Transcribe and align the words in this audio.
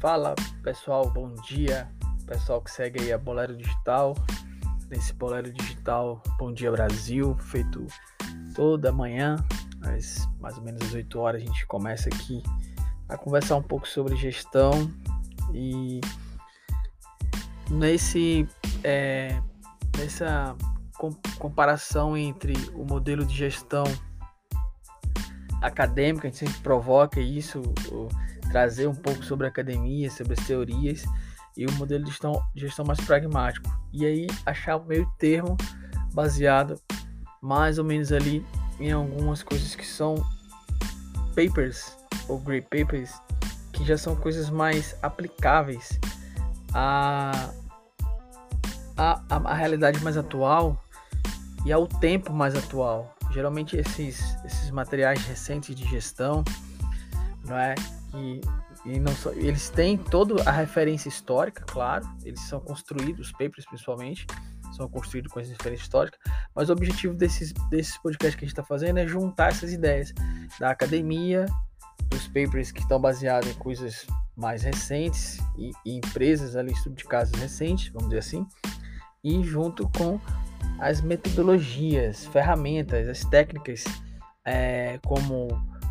Fala 0.00 0.34
pessoal, 0.62 1.10
bom 1.10 1.34
dia. 1.46 1.86
Pessoal 2.26 2.62
que 2.62 2.70
segue 2.70 3.02
aí 3.02 3.12
a 3.12 3.18
Bolero 3.18 3.54
Digital. 3.54 4.16
Nesse 4.88 5.12
Bolero 5.12 5.52
Digital, 5.52 6.22
Bom 6.38 6.54
Dia 6.54 6.72
Brasil, 6.72 7.36
feito 7.36 7.86
toda 8.54 8.90
manhã, 8.90 9.36
às 9.82 10.26
mais 10.40 10.56
ou 10.56 10.64
menos 10.64 10.80
às 10.84 10.94
8 10.94 11.18
horas, 11.18 11.42
a 11.42 11.44
gente 11.44 11.66
começa 11.66 12.08
aqui 12.08 12.42
a 13.10 13.18
conversar 13.18 13.56
um 13.56 13.62
pouco 13.62 13.86
sobre 13.86 14.16
gestão 14.16 14.90
e 15.52 16.00
nesse 17.68 18.48
é, 18.82 19.38
nessa 19.98 20.56
comparação 21.38 22.16
entre 22.16 22.54
o 22.72 22.86
modelo 22.86 23.22
de 23.22 23.36
gestão 23.36 23.84
acadêmica, 25.60 26.26
a 26.26 26.30
gente 26.30 26.38
sempre 26.38 26.60
provoca 26.62 27.20
isso, 27.20 27.60
trazer 28.50 28.86
um 28.86 28.94
pouco 28.94 29.24
sobre 29.24 29.46
academia, 29.46 30.10
sobre 30.10 30.34
as 30.34 30.46
teorias 30.46 31.04
e 31.56 31.66
o 31.66 31.72
modelo 31.72 32.04
de 32.04 32.10
gestão, 32.10 32.42
gestão 32.54 32.84
mais 32.84 33.00
pragmático. 33.00 33.70
E 33.92 34.04
aí 34.04 34.26
achar 34.44 34.76
o 34.76 34.84
meio 34.84 35.06
termo 35.18 35.56
baseado 36.12 36.80
mais 37.40 37.78
ou 37.78 37.84
menos 37.84 38.12
ali 38.12 38.44
em 38.78 38.92
algumas 38.92 39.42
coisas 39.42 39.74
que 39.74 39.86
são 39.86 40.14
papers 41.34 41.96
ou 42.28 42.38
great 42.38 42.66
papers, 42.70 43.12
que 43.72 43.84
já 43.84 43.96
são 43.96 44.14
coisas 44.16 44.50
mais 44.50 44.96
aplicáveis 45.02 45.98
à, 46.72 47.50
à, 48.96 49.20
à 49.28 49.54
realidade 49.54 50.02
mais 50.02 50.16
atual 50.16 50.82
e 51.64 51.72
ao 51.72 51.86
tempo 51.86 52.32
mais 52.32 52.54
atual. 52.54 53.14
Geralmente 53.32 53.76
esses, 53.76 54.36
esses 54.44 54.70
materiais 54.70 55.24
recentes 55.24 55.74
de 55.74 55.88
gestão, 55.88 56.42
não 57.44 57.56
é? 57.56 57.74
E 58.14 58.98
não 58.98 59.14
só, 59.14 59.30
eles 59.32 59.68
têm 59.68 59.96
toda 59.96 60.42
a 60.48 60.52
referência 60.52 61.08
histórica, 61.08 61.64
claro, 61.66 62.08
eles 62.24 62.40
são 62.40 62.58
construídos, 62.60 63.26
os 63.26 63.32
papers 63.32 63.66
principalmente, 63.66 64.26
são 64.72 64.88
construídos 64.88 65.32
com 65.32 65.40
essa 65.40 65.50
referência 65.50 65.82
histórica, 65.82 66.18
mas 66.54 66.70
o 66.70 66.72
objetivo 66.72 67.14
desses, 67.14 67.52
desses 67.68 67.98
podcasts 67.98 68.36
que 68.36 68.44
a 68.44 68.46
gente 68.48 68.52
está 68.52 68.64
fazendo 68.64 68.98
é 68.98 69.06
juntar 69.06 69.48
essas 69.48 69.72
ideias 69.72 70.12
da 70.58 70.70
academia, 70.70 71.46
dos 72.08 72.26
papers 72.28 72.72
que 72.72 72.80
estão 72.80 73.00
baseados 73.00 73.48
em 73.48 73.54
coisas 73.54 74.06
mais 74.36 74.62
recentes 74.62 75.38
e, 75.56 75.70
e 75.84 75.96
empresas 75.96 76.56
ali, 76.56 76.72
estudo 76.72 76.96
de 76.96 77.04
casos 77.04 77.38
recentes, 77.38 77.88
vamos 77.92 78.08
dizer 78.08 78.20
assim, 78.20 78.46
e 79.22 79.42
junto 79.42 79.88
com 79.90 80.18
as 80.78 81.00
metodologias, 81.00 82.24
ferramentas, 82.26 83.06
as 83.06 83.24
técnicas 83.24 83.84
é, 84.44 84.98
como 85.04 85.48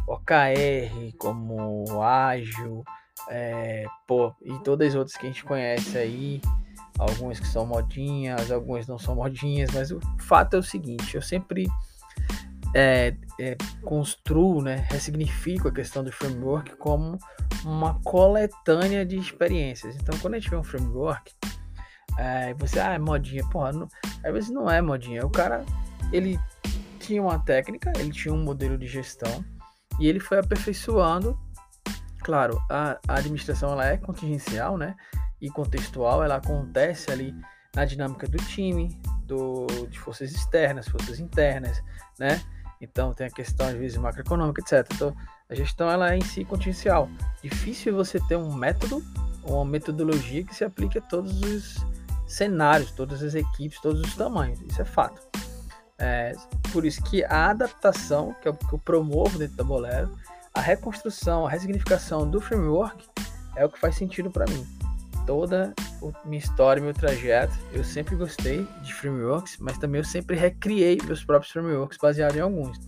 OKR, 0.10 1.16
como 1.18 2.02
Ágil, 2.02 2.84
é, 3.30 3.86
pô, 4.08 4.34
e 4.42 4.58
todas 4.64 4.90
as 4.90 4.96
outras 4.96 5.16
que 5.16 5.28
a 5.28 5.30
gente 5.30 5.44
conhece 5.44 5.98
aí, 5.98 6.42
algumas 6.98 7.40
que 7.40 7.48
são 7.48 7.66
modinhas, 7.66 8.52
algumas 8.52 8.88
não 8.88 8.98
são 8.98 9.16
modinhas, 9.16 9.70
mas 9.72 9.92
o 9.92 10.00
fato 10.20 10.56
é 10.56 10.60
o 10.60 10.64
seguinte, 10.64 11.16
eu 11.16 11.22
sempre 11.22 11.68
é, 12.74 13.16
é, 13.40 13.56
construo, 13.84 14.64
né, 14.64 14.88
ressignifico 14.90 15.68
a 15.68 15.72
questão 15.72 16.04
do 16.04 16.12
framework 16.12 16.76
como 16.78 17.20
uma 17.64 18.00
coletânea 18.02 19.06
de 19.06 19.18
experiências. 19.18 19.96
Então, 19.96 20.18
quando 20.20 20.36
a 20.36 20.40
gente 20.40 20.50
vê 20.50 20.56
um 20.56 20.64
framework, 20.64 21.34
é, 22.18 22.54
você, 22.56 22.80
ah, 22.80 22.94
é 22.94 23.00
modinha, 23.00 23.48
porra, 23.50 23.74
não, 23.74 23.88
às 24.24 24.34
vezes 24.34 24.50
não 24.50 24.70
é 24.70 24.82
modinha. 24.82 25.26
O 25.26 25.30
cara, 25.30 25.64
ele 26.12 26.40
tinha 27.00 27.22
uma 27.22 27.38
técnica, 27.40 27.94
ele 27.98 28.12
tinha 28.12 28.34
um 28.34 28.44
modelo 28.44 28.78
de 28.78 28.88
gestão 28.88 29.44
e 30.00 30.08
ele 30.08 30.20
foi 30.20 30.40
aperfeiçoando. 30.40 31.38
Claro, 32.22 32.62
a, 32.70 33.00
a 33.08 33.16
administração 33.16 33.72
ela 33.72 33.86
é 33.86 33.98
contingencial, 33.98 34.78
né? 34.78 34.96
E 35.42 35.50
contextual, 35.50 36.24
ela 36.24 36.36
acontece 36.36 37.12
ali 37.12 37.34
na 37.76 37.86
dinâmica 37.86 38.28
do 38.28 38.38
time, 38.38 38.90
do, 39.24 39.68
de 39.90 40.00
forças 40.00 40.32
externas, 40.32 40.88
forças 40.88 41.20
internas, 41.20 41.82
né? 42.18 42.42
Então 42.82 43.14
tem 43.14 43.28
a 43.28 43.32
questão 43.32 43.68
às 43.68 43.76
vezes 43.76 43.98
macroeconômica, 43.98 44.62
etc. 44.62 44.88
Então 44.94 45.16
a 45.50 45.56
gestão 45.56 45.90
ela 45.90 46.14
é 46.14 46.18
em 46.18 46.24
si 46.24 46.46
contingencial. 46.46 47.10
Difícil 47.42 47.96
você 47.96 48.20
ter 48.28 48.38
um 48.38 48.54
método 48.54 49.04
uma 49.44 49.66
metodologia 49.66 50.44
que 50.44 50.56
se 50.56 50.64
aplique 50.64 50.98
a 50.98 51.02
todos 51.02 51.42
os 51.42 51.86
cenários, 52.28 52.92
todas 52.92 53.24
as 53.24 53.36
equipes, 53.36 53.80
todos 53.82 54.02
os 54.02 54.16
tamanhos. 54.16 54.60
Isso 54.62 54.82
é 54.82 54.86
fato. 54.86 55.22
É, 56.00 56.34
por 56.72 56.86
isso 56.86 57.04
que 57.04 57.24
a 57.26 57.50
adaptação, 57.50 58.34
que 58.42 58.48
é 58.48 58.52
o 58.52 58.56
que 58.56 58.74
eu 58.74 58.80
promovo 58.80 59.38
dentro 59.38 59.58
da 59.58 59.64
Bolero, 59.64 60.10
a 60.54 60.62
reconstrução, 60.62 61.46
a 61.46 61.50
resignificação 61.50 62.30
do 62.30 62.40
framework 62.40 63.06
é 63.56 63.66
o 63.66 63.70
que 63.70 63.80
faz 63.80 63.96
sentido 63.96 64.32
para 64.32 64.46
mim. 64.46 64.66
Toda 65.26 65.74
a 66.02 66.28
minha 66.28 66.40
história, 66.40 66.82
meu 66.82 66.94
trajeto, 66.94 67.54
eu 67.72 67.84
sempre 67.84 68.16
gostei 68.16 68.66
de 68.82 68.94
frameworks, 68.94 69.58
mas 69.60 69.78
também 69.78 70.00
eu 70.00 70.06
sempre 70.06 70.36
recriei 70.36 70.98
meus 71.04 71.24
próprios 71.24 71.52
frameworks 71.52 71.98
baseados 71.98 72.36
em 72.38 72.40
alguns. 72.40 72.80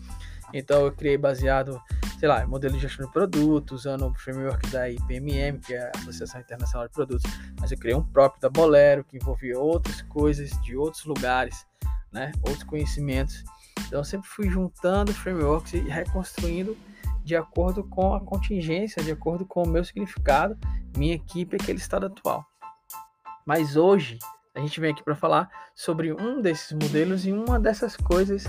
Então 0.53 0.85
eu 0.85 0.91
criei 0.91 1.17
baseado, 1.17 1.81
sei 2.19 2.27
lá, 2.27 2.45
modelo 2.47 2.73
de 2.73 2.79
gestão 2.79 3.05
de 3.05 3.11
produtos, 3.11 3.81
usando 3.81 4.07
o 4.07 4.13
framework 4.15 4.69
da 4.69 4.89
IPMM, 4.89 5.59
que 5.59 5.73
é 5.73 5.83
a 5.83 5.91
Associação 5.99 6.41
Internacional 6.41 6.87
de 6.87 6.93
Produtos, 6.93 7.31
mas 7.59 7.71
eu 7.71 7.77
criei 7.77 7.95
um 7.95 8.03
próprio 8.03 8.41
da 8.41 8.49
Bolero, 8.49 9.03
que 9.03 9.17
envolvia 9.17 9.59
outras 9.59 10.01
coisas 10.03 10.49
de 10.61 10.75
outros 10.75 11.05
lugares, 11.05 11.65
né, 12.11 12.31
outros 12.43 12.63
conhecimentos. 12.63 13.43
Então 13.87 13.99
eu 13.99 14.03
sempre 14.03 14.27
fui 14.27 14.49
juntando 14.49 15.13
frameworks 15.13 15.73
e 15.73 15.79
reconstruindo 15.79 16.77
de 17.23 17.35
acordo 17.35 17.83
com 17.83 18.13
a 18.13 18.19
contingência, 18.19 19.03
de 19.03 19.11
acordo 19.11 19.45
com 19.45 19.63
o 19.63 19.67
meu 19.67 19.83
significado, 19.83 20.57
minha 20.97 21.15
equipe, 21.15 21.55
aquele 21.55 21.77
estado 21.77 22.07
atual. 22.07 22.45
Mas 23.45 23.75
hoje 23.75 24.17
a 24.55 24.59
gente 24.59 24.79
vem 24.79 24.91
aqui 24.91 25.03
para 25.03 25.15
falar 25.15 25.49
sobre 25.75 26.11
um 26.11 26.41
desses 26.41 26.71
modelos 26.73 27.25
e 27.25 27.31
uma 27.31 27.59
dessas 27.59 27.95
coisas 27.95 28.45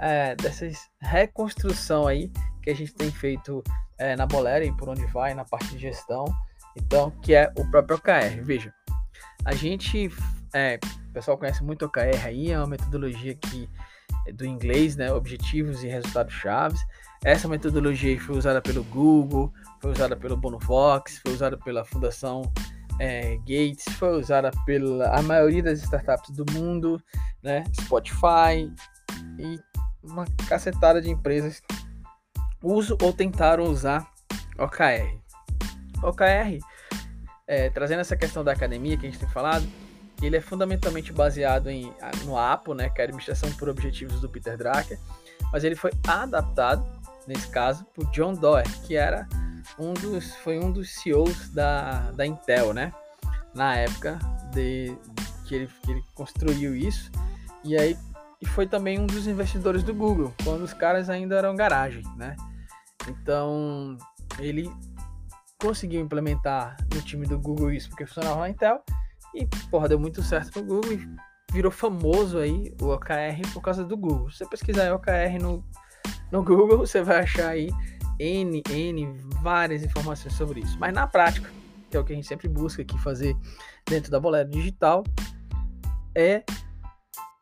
é, 0.00 0.34
dessa 0.36 0.66
reconstrução 1.00 2.06
aí 2.06 2.30
que 2.62 2.70
a 2.70 2.74
gente 2.74 2.94
tem 2.94 3.10
feito 3.10 3.62
é, 3.98 4.14
na 4.16 4.26
Bolera 4.26 4.64
e 4.64 4.72
por 4.72 4.88
onde 4.88 5.04
vai 5.06 5.34
na 5.34 5.44
parte 5.44 5.68
de 5.70 5.78
gestão, 5.78 6.24
então 6.76 7.10
que 7.22 7.34
é 7.34 7.52
o 7.56 7.68
próprio 7.70 7.96
OKR. 7.96 8.42
Veja, 8.42 8.72
a 9.44 9.54
gente, 9.54 10.10
é, 10.54 10.78
pessoal 11.18 11.36
conhece 11.36 11.64
muito 11.64 11.84
OKR 11.84 12.26
aí, 12.26 12.52
é 12.52 12.58
uma 12.58 12.68
metodologia 12.68 13.34
que 13.34 13.68
é 14.24 14.32
do 14.32 14.46
inglês, 14.46 14.94
né, 14.94 15.12
objetivos 15.12 15.82
e 15.82 15.88
resultados 15.88 16.32
chaves. 16.32 16.80
Essa 17.24 17.48
metodologia 17.48 18.18
foi 18.20 18.36
usada 18.36 18.62
pelo 18.62 18.84
Google, 18.84 19.52
foi 19.80 19.90
usada 19.90 20.16
pelo 20.16 20.36
Bonovox, 20.36 21.18
foi 21.18 21.32
usada 21.32 21.58
pela 21.58 21.84
Fundação 21.84 22.42
é, 23.00 23.36
Gates, 23.38 23.84
foi 23.98 24.16
usada 24.20 24.52
pela 24.64 25.08
a 25.08 25.20
maioria 25.20 25.60
das 25.60 25.82
startups 25.82 26.30
do 26.30 26.44
mundo, 26.52 27.02
né, 27.42 27.64
Spotify 27.80 28.72
e 29.36 29.58
uma 30.04 30.24
cacetada 30.48 31.02
de 31.02 31.10
empresas 31.10 31.60
usam 32.62 32.96
ou 33.02 33.12
tentaram 33.12 33.64
usar 33.64 34.08
OKR. 34.56 35.18
OKR, 36.00 36.60
é, 37.44 37.70
trazendo 37.70 38.00
essa 38.02 38.16
questão 38.16 38.44
da 38.44 38.52
academia 38.52 38.96
que 38.96 39.04
a 39.04 39.10
gente 39.10 39.18
tem 39.18 39.28
falado, 39.28 39.66
ele 40.20 40.36
é 40.36 40.40
fundamentalmente 40.40 41.12
baseado 41.12 41.68
em, 41.68 41.92
no 42.24 42.36
APO, 42.36 42.74
né, 42.74 42.88
que 42.90 43.00
é 43.00 43.04
a 43.04 43.06
Administração 43.06 43.50
por 43.52 43.68
Objetivos 43.68 44.20
do 44.20 44.28
Peter 44.28 44.56
Drucker, 44.56 44.98
mas 45.52 45.64
ele 45.64 45.76
foi 45.76 45.92
adaptado, 46.06 46.84
nesse 47.26 47.48
caso, 47.48 47.84
por 47.94 48.04
John 48.10 48.34
Doerr, 48.34 48.68
que 48.86 48.96
era 48.96 49.28
um 49.78 49.92
dos, 49.94 50.34
foi 50.36 50.58
um 50.58 50.72
dos 50.72 50.90
CEOs 50.90 51.50
da, 51.50 52.10
da 52.12 52.26
Intel, 52.26 52.74
né, 52.74 52.92
na 53.54 53.76
época 53.76 54.18
de, 54.52 54.96
que, 55.46 55.54
ele, 55.54 55.68
que 55.82 55.90
ele 55.92 56.04
construiu 56.14 56.74
isso, 56.74 57.10
e 57.64 57.76
aí 57.76 57.96
e 58.40 58.46
foi 58.46 58.66
também 58.66 59.00
um 59.00 59.06
dos 59.06 59.26
investidores 59.26 59.82
do 59.82 59.92
Google, 59.92 60.32
quando 60.44 60.62
os 60.62 60.72
caras 60.72 61.10
ainda 61.10 61.36
eram 61.36 61.56
garagem, 61.56 62.04
né? 62.16 62.36
Então, 63.08 63.96
ele 64.38 64.70
conseguiu 65.60 66.00
implementar 66.00 66.76
no 66.94 67.02
time 67.02 67.26
do 67.26 67.36
Google 67.38 67.72
isso 67.72 67.88
porque 67.88 68.06
funcionava 68.06 68.40
na 68.40 68.48
Intel 68.48 68.80
e, 69.34 69.46
porra, 69.70 69.88
deu 69.88 69.98
muito 69.98 70.22
certo 70.22 70.60
no 70.60 70.66
Google 70.66 70.98
virou 71.52 71.72
famoso 71.72 72.38
aí 72.38 72.74
o 72.80 72.88
OKR 72.88 73.52
por 73.52 73.62
causa 73.62 73.84
do 73.84 73.96
Google. 73.96 74.30
Se 74.30 74.38
você 74.38 74.46
pesquisar 74.46 74.92
OKR 74.94 75.40
no, 75.40 75.64
no 76.30 76.42
Google, 76.42 76.78
você 76.78 77.02
vai 77.02 77.20
achar 77.20 77.50
aí 77.50 77.70
N, 78.18 78.62
N, 78.70 79.18
várias 79.42 79.82
informações 79.82 80.34
sobre 80.34 80.60
isso. 80.60 80.78
Mas 80.78 80.92
na 80.92 81.06
prática, 81.06 81.50
que 81.90 81.96
é 81.96 82.00
o 82.00 82.04
que 82.04 82.12
a 82.12 82.16
gente 82.16 82.28
sempre 82.28 82.48
busca 82.48 82.82
aqui 82.82 82.98
fazer 82.98 83.36
dentro 83.86 84.10
da 84.10 84.20
Bolero 84.20 84.50
Digital, 84.50 85.04
é 86.14 86.42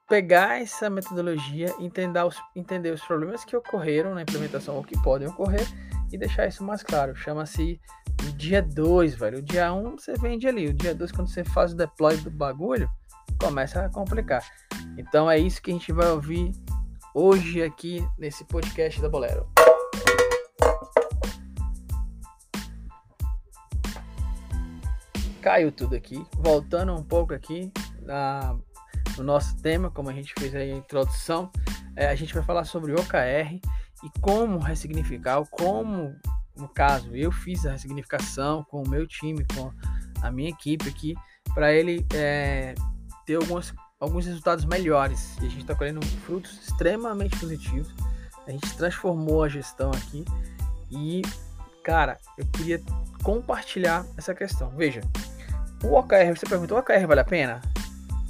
pegar 0.08 0.60
essa 0.60 0.88
metodologia, 0.88 1.74
entender 1.80 2.24
os, 2.24 2.36
entender 2.54 2.92
os 2.92 3.02
problemas 3.02 3.44
que 3.44 3.56
ocorreram 3.56 4.14
na 4.14 4.22
implementação 4.22 4.76
ou 4.76 4.84
que 4.84 5.00
podem 5.02 5.26
ocorrer 5.26 5.66
e 6.12 6.18
deixar 6.18 6.46
isso 6.46 6.64
mais 6.64 6.82
claro. 6.82 7.14
Chama-se 7.14 7.80
dia 8.36 8.62
2, 8.62 9.14
velho. 9.14 9.38
O 9.38 9.42
dia 9.42 9.72
1 9.72 9.86
um, 9.86 9.98
você 9.98 10.14
vende 10.14 10.46
ali. 10.46 10.68
O 10.68 10.74
dia 10.74 10.94
2, 10.94 11.12
quando 11.12 11.28
você 11.28 11.44
faz 11.44 11.72
o 11.72 11.76
deploy 11.76 12.16
do 12.18 12.30
bagulho, 12.30 12.88
começa 13.40 13.84
a 13.84 13.88
complicar. 13.88 14.44
Então 14.96 15.30
é 15.30 15.38
isso 15.38 15.60
que 15.60 15.70
a 15.70 15.74
gente 15.74 15.92
vai 15.92 16.08
ouvir 16.10 16.52
hoje 17.14 17.62
aqui 17.62 18.06
nesse 18.18 18.44
podcast 18.44 19.00
da 19.00 19.08
Bolero. 19.08 19.46
caiu 25.46 25.70
tudo 25.70 25.94
aqui. 25.94 26.26
Voltando 26.32 26.92
um 26.92 27.04
pouco 27.04 27.32
aqui 27.32 27.70
na, 28.02 28.58
no 29.16 29.22
nosso 29.22 29.56
tema, 29.62 29.88
como 29.88 30.10
a 30.10 30.12
gente 30.12 30.34
fez 30.36 30.52
aí 30.52 30.72
a 30.72 30.76
introdução, 30.76 31.52
é, 31.94 32.08
a 32.08 32.16
gente 32.16 32.34
vai 32.34 32.42
falar 32.42 32.64
sobre 32.64 32.92
OKR 32.92 33.60
e 34.02 34.20
como 34.20 34.58
ressignificar, 34.58 35.42
como, 35.50 36.14
no 36.56 36.68
caso, 36.68 37.14
eu 37.14 37.32
fiz 37.32 37.64
a 37.66 37.72
ressignificação 37.72 38.64
com 38.64 38.82
o 38.82 38.88
meu 38.88 39.06
time, 39.06 39.44
com 39.54 39.72
a 40.22 40.30
minha 40.30 40.50
equipe 40.50 40.88
aqui, 40.88 41.14
para 41.54 41.72
ele 41.72 42.06
é, 42.14 42.74
ter 43.24 43.36
alguns, 43.36 43.74
alguns 43.98 44.26
resultados 44.26 44.64
melhores. 44.64 45.36
E 45.40 45.46
a 45.46 45.48
gente 45.48 45.60
está 45.62 45.74
colhendo 45.74 46.04
frutos 46.24 46.60
extremamente 46.68 47.38
positivos. 47.38 47.92
A 48.46 48.50
gente 48.50 48.76
transformou 48.76 49.42
a 49.42 49.48
gestão 49.48 49.90
aqui 49.90 50.24
e, 50.90 51.22
cara, 51.82 52.18
eu 52.38 52.46
queria 52.46 52.80
compartilhar 53.22 54.06
essa 54.16 54.34
questão. 54.34 54.70
Veja, 54.70 55.00
o 55.82 55.94
OKR, 55.94 56.36
você 56.36 56.46
perguntou, 56.46 56.76
o 56.76 56.80
OKR 56.80 57.06
vale 57.06 57.20
a 57.20 57.24
pena? 57.24 57.60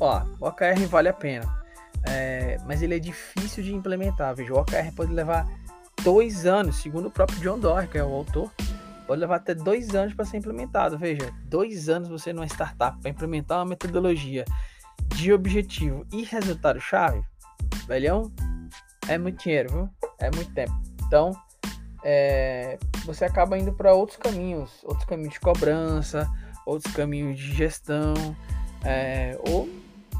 Ó, 0.00 0.22
o 0.40 0.46
OKR 0.46 0.86
vale 0.88 1.08
a 1.08 1.12
pena, 1.12 1.46
é, 2.08 2.58
mas 2.66 2.82
ele 2.82 2.94
é 2.94 2.98
difícil 2.98 3.62
de 3.62 3.74
implementar. 3.74 4.34
Veja, 4.34 4.52
o 4.52 4.58
OKR 4.58 4.92
pode 4.94 5.12
levar 5.12 5.46
dois 6.02 6.46
anos, 6.46 6.76
segundo 6.76 7.06
o 7.06 7.10
próprio 7.10 7.38
John 7.40 7.58
Doerr, 7.58 7.88
que 7.88 7.98
é 7.98 8.04
o 8.04 8.12
autor, 8.12 8.50
pode 9.06 9.20
levar 9.20 9.36
até 9.36 9.54
dois 9.54 9.94
anos 9.94 10.14
para 10.14 10.24
ser 10.24 10.38
implementado. 10.38 10.98
Veja, 10.98 11.32
dois 11.44 11.88
anos 11.88 12.08
você 12.08 12.32
numa 12.32 12.46
startup 12.46 12.98
para 13.00 13.10
implementar 13.10 13.58
uma 13.58 13.66
metodologia 13.66 14.44
de 15.14 15.32
objetivo 15.32 16.06
e 16.12 16.24
resultado-chave, 16.24 17.22
velhão, 17.86 18.32
é 19.08 19.16
muito 19.18 19.42
dinheiro, 19.42 19.72
viu? 19.72 19.90
É 20.18 20.30
muito 20.30 20.52
tempo. 20.52 20.72
Então, 21.06 21.32
é, 22.02 22.78
você 23.04 23.24
acaba 23.24 23.58
indo 23.58 23.72
para 23.72 23.94
outros 23.94 24.18
caminhos, 24.18 24.70
outros 24.84 25.04
caminhos 25.04 25.34
de 25.34 25.40
cobrança, 25.40 26.28
outros 26.64 26.92
caminhos 26.94 27.38
de 27.38 27.52
gestão, 27.52 28.14
é, 28.84 29.38
ou 29.48 29.68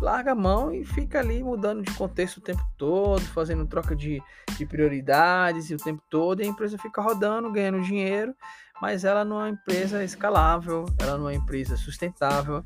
larga 0.00 0.32
a 0.32 0.34
mão 0.34 0.72
e 0.72 0.84
fica 0.84 1.19
ali 1.19 1.43
mudando 1.43 1.82
de 1.82 1.93
contexto 1.93 2.38
o 2.38 2.40
tempo 2.40 2.62
todo, 2.76 3.22
fazendo 3.22 3.66
troca 3.66 3.94
de, 3.94 4.22
de 4.56 4.66
prioridades 4.66 5.70
o 5.70 5.76
tempo 5.76 6.02
todo, 6.10 6.40
e 6.40 6.44
a 6.44 6.48
empresa 6.48 6.78
fica 6.78 7.00
rodando, 7.00 7.50
ganhando 7.50 7.81
dinheiro, 7.82 8.34
mas 8.81 9.04
ela 9.04 9.25
não 9.25 9.40
é 9.40 9.44
uma 9.44 9.50
empresa 9.50 10.04
escalável, 10.04 10.84
ela 10.98 11.16
não 11.16 11.28
é 11.28 11.32
uma 11.32 11.34
empresa 11.34 11.76
sustentável, 11.76 12.62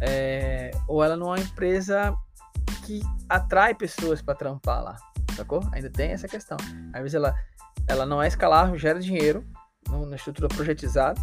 é, 0.00 0.70
ou 0.88 1.02
ela 1.02 1.16
não 1.16 1.28
é 1.28 1.38
uma 1.38 1.44
empresa 1.44 2.16
que 2.84 3.00
atrai 3.28 3.74
pessoas 3.74 4.20
para 4.20 4.34
trampar 4.34 4.82
lá, 4.82 4.96
sacou? 5.36 5.60
Ainda 5.72 5.88
tem 5.88 6.10
essa 6.10 6.26
questão. 6.26 6.56
Às 6.92 7.00
vezes 7.00 7.14
ela, 7.14 7.34
ela 7.86 8.04
não 8.04 8.20
é 8.20 8.26
escalável, 8.26 8.76
gera 8.76 8.98
dinheiro 8.98 9.44
na 10.08 10.16
estrutura 10.16 10.48
projetizada, 10.48 11.20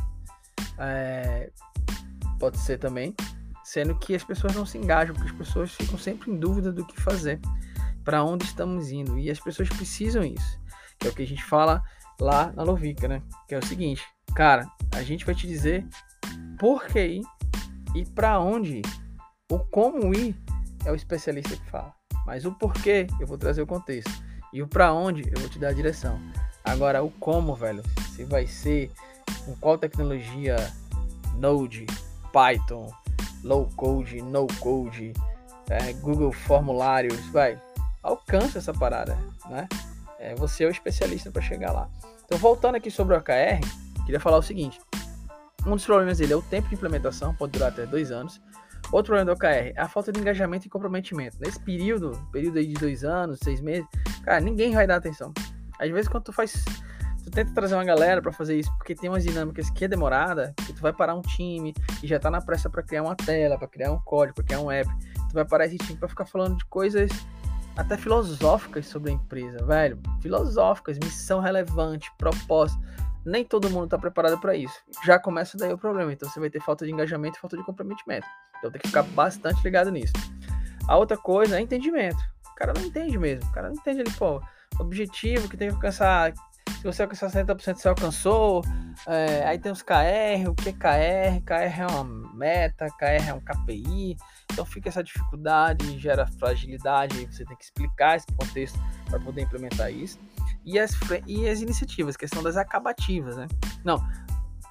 é, 0.78 1.52
pode 2.40 2.58
ser 2.58 2.78
também, 2.78 3.14
sendo 3.70 3.94
que 3.94 4.16
as 4.16 4.24
pessoas 4.24 4.56
não 4.56 4.66
se 4.66 4.80
engajam, 4.80 5.14
porque 5.14 5.30
as 5.30 5.38
pessoas 5.38 5.72
ficam 5.72 5.96
sempre 5.96 6.32
em 6.32 6.40
dúvida 6.40 6.72
do 6.72 6.84
que 6.84 7.00
fazer, 7.00 7.40
para 8.04 8.24
onde 8.24 8.44
estamos 8.44 8.90
indo, 8.90 9.20
e 9.20 9.30
as 9.30 9.40
pessoas 9.40 9.70
precisam 9.70 10.24
isso, 10.24 10.60
que 10.98 11.08
é 11.08 11.12
o 11.12 11.14
que 11.14 11.22
a 11.22 11.28
gente 11.28 11.44
fala 11.44 11.84
lá 12.20 12.52
na 12.54 12.64
Lovica, 12.64 13.08
né? 13.08 13.22
Que 13.48 13.54
é 13.54 13.60
o 13.60 13.66
seguinte, 13.66 14.02
cara, 14.36 14.68
a 14.92 15.04
gente 15.04 15.24
vai 15.24 15.36
te 15.36 15.46
dizer 15.46 15.88
por 16.58 16.84
que 16.88 17.00
ir 17.00 17.24
e 17.94 18.04
para 18.04 18.40
onde 18.40 18.78
ir. 18.78 18.86
O 19.52 19.60
como 19.60 20.16
ir 20.16 20.36
é 20.84 20.92
o 20.92 20.96
especialista 20.96 21.56
que 21.56 21.70
fala, 21.70 21.94
mas 22.26 22.46
o 22.46 22.52
porquê 22.52 23.06
eu 23.20 23.28
vou 23.28 23.38
trazer 23.38 23.62
o 23.62 23.68
contexto 23.68 24.12
e 24.52 24.64
o 24.64 24.68
para 24.68 24.92
onde 24.92 25.22
eu 25.32 25.40
vou 25.42 25.50
te 25.50 25.60
dar 25.60 25.68
a 25.68 25.74
direção. 25.74 26.20
Agora 26.64 27.04
o 27.04 27.12
como, 27.12 27.54
velho, 27.54 27.84
se 28.16 28.24
vai 28.24 28.48
ser 28.48 28.92
com 29.46 29.56
qual 29.58 29.78
tecnologia, 29.78 30.56
Node, 31.36 31.86
Python, 32.34 32.92
low 33.44 33.70
code, 33.76 34.22
no 34.22 34.48
code, 34.60 35.14
é, 35.70 35.94
Google 35.94 36.32
Formulários, 36.32 37.20
vai, 37.28 37.62
alcança 38.04 38.58
essa 38.58 38.74
parada, 38.74 39.18
né? 39.50 39.68
É, 40.20 40.36
você 40.36 40.64
é 40.64 40.68
o 40.68 40.72
especialista 40.72 41.32
para 41.32 41.42
chegar 41.42 41.72
lá. 41.72 41.90
Então, 42.26 42.38
voltando 42.38 42.76
aqui 42.76 42.92
sobre 42.92 43.16
o 43.16 43.18
OKR, 43.18 43.60
queria 44.06 44.20
falar 44.20 44.38
o 44.38 44.42
seguinte: 44.42 44.80
um 45.66 45.72
dos 45.72 45.86
problemas 45.86 46.18
dele 46.18 46.34
é 46.34 46.36
o 46.36 46.42
tempo 46.42 46.68
de 46.68 46.76
implementação, 46.76 47.34
pode 47.36 47.54
durar 47.54 47.70
até 47.70 47.86
dois 47.86 48.12
anos. 48.12 48.42
Outro 48.92 49.14
problema 49.14 49.26
do 49.26 49.34
OKR 49.34 49.74
é 49.76 49.82
a 49.82 49.88
falta 49.88 50.12
de 50.12 50.20
engajamento 50.20 50.66
e 50.66 50.70
comprometimento. 50.70 51.38
Nesse 51.40 51.60
período, 51.60 52.20
período 52.32 52.58
aí 52.58 52.66
de 52.66 52.74
dois 52.74 53.04
anos, 53.04 53.40
seis 53.44 53.62
meses, 53.62 53.88
cara, 54.24 54.40
ninguém 54.40 54.74
vai 54.74 54.88
dar 54.88 54.96
atenção. 54.96 55.32
Às 55.80 55.90
vezes, 55.92 56.08
quando 56.08 56.24
tu 56.24 56.34
faz 56.34 56.66
tu 57.24 57.32
tenta 57.32 57.54
trazer 57.54 57.76
uma 57.76 57.84
galera 57.84 58.22
para 58.22 58.32
fazer 58.32 58.58
isso, 58.58 58.72
porque 58.78 58.96
tem 58.96 59.10
umas 59.10 59.24
dinâmicas 59.24 59.70
que 59.70 59.86
é 59.86 59.88
demorada, 59.88 60.54
que 60.66 60.74
tu 60.74 60.82
vai 60.82 60.94
parar 60.94 61.16
um 61.16 61.22
time 61.22 61.74
e 62.02 62.08
já 62.08 62.20
tá 62.20 62.30
na 62.30 62.42
pressa 62.42 62.70
para 62.70 62.84
criar 62.84 63.04
uma 63.04 63.16
tela, 63.16 63.58
para 63.58 63.68
criar 63.68 63.92
um 63.92 64.00
código, 64.00 64.36
para 64.36 64.44
criar 64.44 64.60
um 64.62 64.72
app. 64.72 64.90
Tu 65.30 65.34
vai 65.34 65.46
parar 65.46 65.66
esse 65.66 65.78
time 65.78 65.98
para 65.98 66.08
ficar 66.08 66.26
falando 66.26 66.58
de 66.58 66.66
coisas 66.66 67.12
até 67.78 67.96
filosóficas 67.96 68.88
sobre 68.88 69.12
a 69.12 69.14
empresa, 69.14 69.64
velho. 69.66 70.00
Filosóficas, 70.22 70.98
missão 70.98 71.40
relevante, 71.40 72.12
propósito. 72.18 72.82
Nem 73.26 73.46
todo 73.46 73.70
mundo 73.70 73.88
tá 73.88 73.98
preparado 73.98 74.40
para 74.40 74.56
isso. 74.56 74.76
Já 75.06 75.20
começa 75.20 75.58
daí 75.58 75.72
o 75.72 75.78
problema. 75.78 76.12
Então 76.12 76.30
você 76.30 76.40
vai 76.40 76.50
ter 76.50 76.62
falta 76.62 76.86
de 76.86 76.92
engajamento 76.92 77.38
e 77.38 77.42
falta 77.42 77.56
de 77.56 77.64
comprometimento. 77.64 78.26
Então 78.58 78.72
tem 78.72 78.82
que 78.82 78.88
ficar 78.88 79.04
bastante 79.04 79.62
ligado 79.64 79.92
nisso. 79.92 80.14
A 80.88 80.98
outra 80.98 81.18
coisa 81.18 81.58
é 81.58 81.62
entendimento. 81.62 82.20
O 82.52 82.56
cara 82.56 82.74
não 82.74 82.82
entende 82.84 83.18
mesmo. 83.18 83.50
O 83.50 83.54
cara 83.54 83.70
não 83.70 83.76
entende 83.76 84.02
ali, 84.02 84.12
pô, 84.12 84.42
objetivo 84.80 85.48
que 85.48 85.56
tem 85.56 85.70
que 85.70 85.76
alcançar 85.76 86.34
se 86.80 86.86
você 86.86 87.02
alcançar 87.02 87.30
60%, 87.30 87.76
você 87.76 87.88
alcançou. 87.90 88.64
É, 89.06 89.46
aí 89.46 89.60
tem 89.60 89.70
os 89.70 89.82
KR, 89.82 90.48
o 90.48 90.56
que 90.56 90.72
KR? 90.72 91.42
KR 91.46 91.82
é 91.82 91.88
uma 91.88 92.34
meta, 92.34 92.88
KR 92.98 93.28
é 93.28 93.34
um 93.34 93.42
KPI. 93.42 94.16
Então 94.52 94.66
fica 94.66 94.88
essa 94.88 95.04
dificuldade, 95.04 96.00
gera 96.00 96.26
fragilidade, 96.26 97.26
você 97.26 97.44
tem 97.44 97.58
que 97.58 97.66
explicar 97.66 98.16
esse 98.16 98.28
contexto 98.28 98.80
para 99.10 99.20
poder 99.20 99.42
implementar 99.42 99.92
isso. 99.92 100.18
E 100.64 100.80
as, 100.80 100.92
e 101.28 101.50
as 101.50 101.60
iniciativas, 101.60 102.16
questão 102.16 102.42
das 102.42 102.56
acabativas, 102.56 103.36
né? 103.36 103.48
Não, 103.84 104.02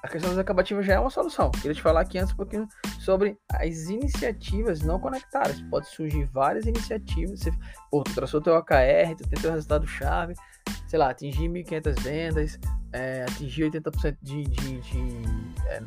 a 0.01 0.07
questão 0.07 0.31
das 0.31 0.39
acabativas 0.39 0.85
já 0.85 0.93
é 0.93 0.99
uma 0.99 1.09
solução. 1.09 1.51
Queria 1.51 1.73
te 1.73 1.81
falar 1.81 2.01
aqui 2.01 2.17
antes 2.17 2.33
um 2.33 2.37
pouquinho 2.37 2.67
sobre 2.99 3.37
as 3.51 3.89
iniciativas 3.89 4.81
não 4.81 4.99
conectadas. 4.99 5.61
Pode 5.63 5.87
surgir 5.89 6.23
várias 6.25 6.65
iniciativas. 6.65 7.41
Você, 7.41 7.51
pô, 7.91 8.03
tu 8.03 8.15
traçou 8.15 8.41
teu 8.41 8.55
OKR, 8.55 9.15
tu 9.17 9.27
tem 9.27 9.39
teu 9.39 9.51
resultado-chave, 9.51 10.33
sei 10.89 10.97
lá, 10.97 11.11
atingir 11.11 11.47
1.500 11.47 11.99
vendas, 12.01 12.59
é, 12.91 13.23
atingir 13.29 13.69
80% 13.71 14.17
de, 14.21 14.43
de, 14.43 14.81
de 14.81 15.13
é, 15.67 15.83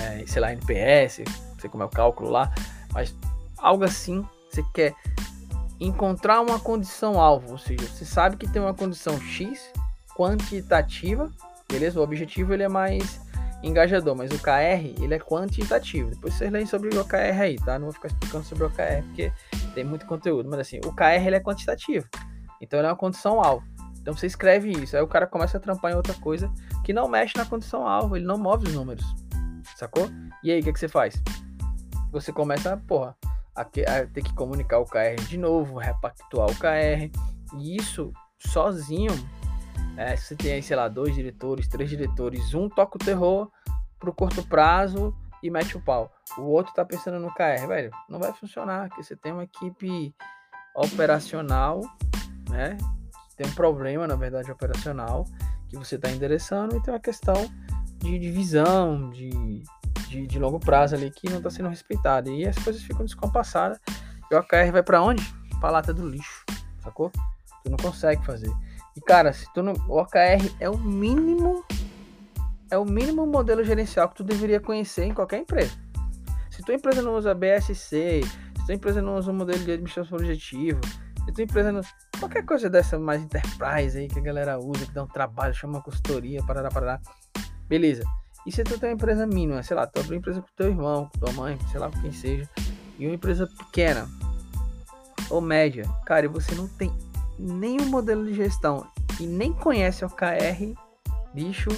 é, 0.00 0.26
sei 0.26 0.40
lá, 0.40 0.52
NPS, 0.52 1.18
não 1.18 1.58
sei 1.58 1.68
como 1.68 1.82
é 1.82 1.86
o 1.86 1.90
cálculo 1.90 2.30
lá, 2.30 2.54
mas 2.92 3.14
algo 3.58 3.84
assim, 3.84 4.24
você 4.48 4.62
quer 4.72 4.94
encontrar 5.80 6.40
uma 6.40 6.60
condição 6.60 7.20
alvo, 7.20 7.52
ou 7.52 7.58
seja, 7.58 7.84
você 7.86 8.04
sabe 8.04 8.36
que 8.36 8.48
tem 8.48 8.62
uma 8.62 8.72
condição 8.72 9.20
X 9.20 9.72
quantitativa, 10.16 11.30
beleza? 11.68 11.98
O 11.98 12.04
objetivo 12.04 12.54
ele 12.54 12.62
é 12.62 12.68
mais 12.68 13.20
engajador, 13.64 14.14
mas 14.14 14.30
o 14.30 14.38
KR 14.38 15.02
ele 15.02 15.14
é 15.14 15.18
quantitativo. 15.18 16.10
Depois 16.10 16.34
vocês 16.34 16.52
leem 16.52 16.66
sobre 16.66 16.96
o 16.96 17.00
OKR 17.00 17.40
aí, 17.40 17.56
tá? 17.56 17.78
Não 17.78 17.86
vou 17.86 17.92
ficar 17.92 18.08
explicando 18.08 18.44
sobre 18.44 18.64
o 18.64 18.68
OKR 18.68 19.02
porque 19.06 19.32
tem 19.74 19.84
muito 19.84 20.06
conteúdo, 20.06 20.48
mas 20.48 20.60
assim, 20.60 20.78
o 20.84 20.92
KR 20.92 21.26
ele 21.26 21.36
é 21.36 21.40
quantitativo. 21.40 22.06
Então 22.60 22.78
ele 22.78 22.86
é 22.86 22.90
uma 22.90 22.96
condição 22.96 23.42
alvo. 23.42 23.66
Então 24.00 24.14
você 24.14 24.26
escreve 24.26 24.70
isso, 24.70 24.96
aí 24.96 25.02
o 25.02 25.08
cara 25.08 25.26
começa 25.26 25.56
a 25.56 25.60
trampar 25.60 25.90
em 25.92 25.96
outra 25.96 26.14
coisa 26.14 26.48
que 26.84 26.92
não 26.92 27.08
mexe 27.08 27.36
na 27.36 27.44
condição 27.44 27.86
alvo, 27.86 28.16
ele 28.16 28.24
não 28.24 28.38
move 28.38 28.68
os 28.68 28.74
números. 28.74 29.04
Sacou? 29.74 30.08
E 30.44 30.52
aí, 30.52 30.60
o 30.60 30.62
que, 30.62 30.72
que 30.72 30.78
você 30.78 30.86
faz? 30.86 31.20
Você 32.12 32.32
começa, 32.32 32.76
porra, 32.86 33.16
a, 33.54 33.62
a 33.62 34.06
ter 34.06 34.22
que 34.22 34.32
comunicar 34.34 34.78
o 34.78 34.84
KR 34.84 35.20
de 35.28 35.36
novo, 35.36 35.78
repactuar 35.78 36.48
o 36.48 36.54
KR. 36.54 37.10
E 37.58 37.76
isso 37.76 38.12
sozinho, 38.38 39.12
é, 39.96 40.14
se 40.14 40.26
você 40.26 40.36
tem 40.36 40.52
aí, 40.52 40.62
sei 40.62 40.76
lá, 40.76 40.88
dois 40.88 41.14
diretores, 41.14 41.66
três 41.66 41.90
diretores, 41.90 42.54
um 42.54 42.68
toca 42.68 42.96
o 42.96 43.04
terror 43.04 43.50
pro 43.98 44.14
curto 44.14 44.46
prazo 44.46 45.14
e 45.42 45.50
mete 45.50 45.76
o 45.76 45.80
pau. 45.80 46.12
O 46.38 46.42
outro 46.42 46.72
tá 46.74 46.84
pensando 46.84 47.18
no 47.18 47.32
KR, 47.34 47.66
velho, 47.66 47.90
não 48.08 48.20
vai 48.20 48.32
funcionar, 48.32 48.88
porque 48.88 49.02
você 49.02 49.16
tem 49.16 49.32
uma 49.32 49.44
equipe 49.44 50.14
operacional 50.74 51.80
né? 52.48 52.76
Tem 53.36 53.46
um 53.46 53.54
problema, 53.54 54.06
na 54.06 54.16
verdade, 54.16 54.50
operacional 54.50 55.26
que 55.68 55.76
você 55.76 55.96
está 55.96 56.10
endereçando 56.10 56.76
e 56.76 56.82
tem 56.82 56.92
uma 56.92 57.00
questão 57.00 57.34
de, 57.98 58.30
visão, 58.30 59.10
de, 59.10 59.62
de, 60.08 60.26
de, 60.26 60.38
longo 60.38 60.58
prazo 60.60 60.94
ali 60.94 61.10
que 61.10 61.28
não 61.28 61.38
está 61.38 61.50
sendo 61.50 61.68
respeitada. 61.68 62.30
E 62.30 62.46
as 62.46 62.56
coisas 62.58 62.82
ficam 62.82 63.04
descompassadas. 63.04 63.78
E 64.30 64.34
o 64.34 64.38
OKR 64.38 64.72
vai 64.72 64.82
para 64.82 65.02
onde? 65.02 65.22
Para 65.60 65.70
lata 65.70 65.92
do 65.92 66.08
lixo, 66.08 66.44
sacou? 66.82 67.10
Tu 67.62 67.70
não 67.70 67.76
consegue 67.76 68.24
fazer. 68.24 68.50
E 68.96 69.00
cara, 69.00 69.32
se 69.32 69.52
tu 69.52 69.62
não, 69.62 69.74
o 69.88 70.00
OKR 70.00 70.54
é 70.60 70.70
o 70.70 70.78
mínimo 70.78 71.64
é 72.70 72.76
o 72.76 72.84
mínimo 72.84 73.26
modelo 73.26 73.62
gerencial 73.62 74.08
que 74.08 74.16
tu 74.16 74.24
deveria 74.24 74.58
conhecer 74.58 75.04
em 75.04 75.14
qualquer 75.14 75.38
empresa. 75.38 75.72
Se 76.50 76.62
tua 76.62 76.74
empresa 76.74 77.02
não 77.02 77.16
usa 77.16 77.34
BSC, 77.34 78.22
se 78.22 78.66
tua 78.66 78.74
empresa 78.74 79.00
não 79.00 79.16
usa 79.16 79.30
um 79.30 79.34
modelo 79.34 79.58
de 79.58 79.70
administração 79.70 80.18
objetivo, 80.18 80.80
se 81.24 81.32
tua 81.32 81.44
empresa 81.44 81.70
não, 81.70 81.82
Qualquer 82.18 82.44
coisa 82.44 82.70
dessa 82.70 82.98
mais 82.98 83.22
enterprise 83.22 83.98
aí 83.98 84.08
que 84.08 84.18
a 84.18 84.22
galera 84.22 84.58
usa, 84.58 84.86
que 84.86 84.92
dá 84.92 85.02
um 85.02 85.06
trabalho, 85.06 85.54
chama 85.54 85.82
consultoria, 85.82 86.42
parará, 86.42 86.70
parará. 86.70 87.00
Beleza. 87.68 88.04
E 88.46 88.52
se 88.52 88.62
tu 88.64 88.78
tem 88.78 88.90
uma 88.90 88.94
empresa 88.94 89.26
mínima, 89.26 89.62
sei 89.62 89.76
lá, 89.76 89.86
tu 89.86 89.98
abriu 89.98 90.14
uma 90.14 90.18
empresa 90.18 90.40
com 90.40 90.48
teu 90.56 90.68
irmão, 90.68 91.10
com 91.12 91.18
tua 91.18 91.32
mãe, 91.32 91.58
sei 91.70 91.80
lá 91.80 91.90
com 91.90 92.00
quem 92.00 92.12
seja, 92.12 92.48
e 92.98 93.06
uma 93.06 93.14
empresa 93.14 93.46
pequena 93.46 94.08
ou 95.28 95.40
média, 95.40 95.84
cara, 96.04 96.26
e 96.26 96.28
você 96.28 96.54
não 96.54 96.68
tem 96.68 96.92
nenhum 97.38 97.86
modelo 97.86 98.24
de 98.24 98.34
gestão 98.34 98.86
e 99.18 99.26
nem 99.26 99.52
conhece 99.52 100.04
o 100.04 100.08
KR, 100.08 100.74
bicho, 101.34 101.70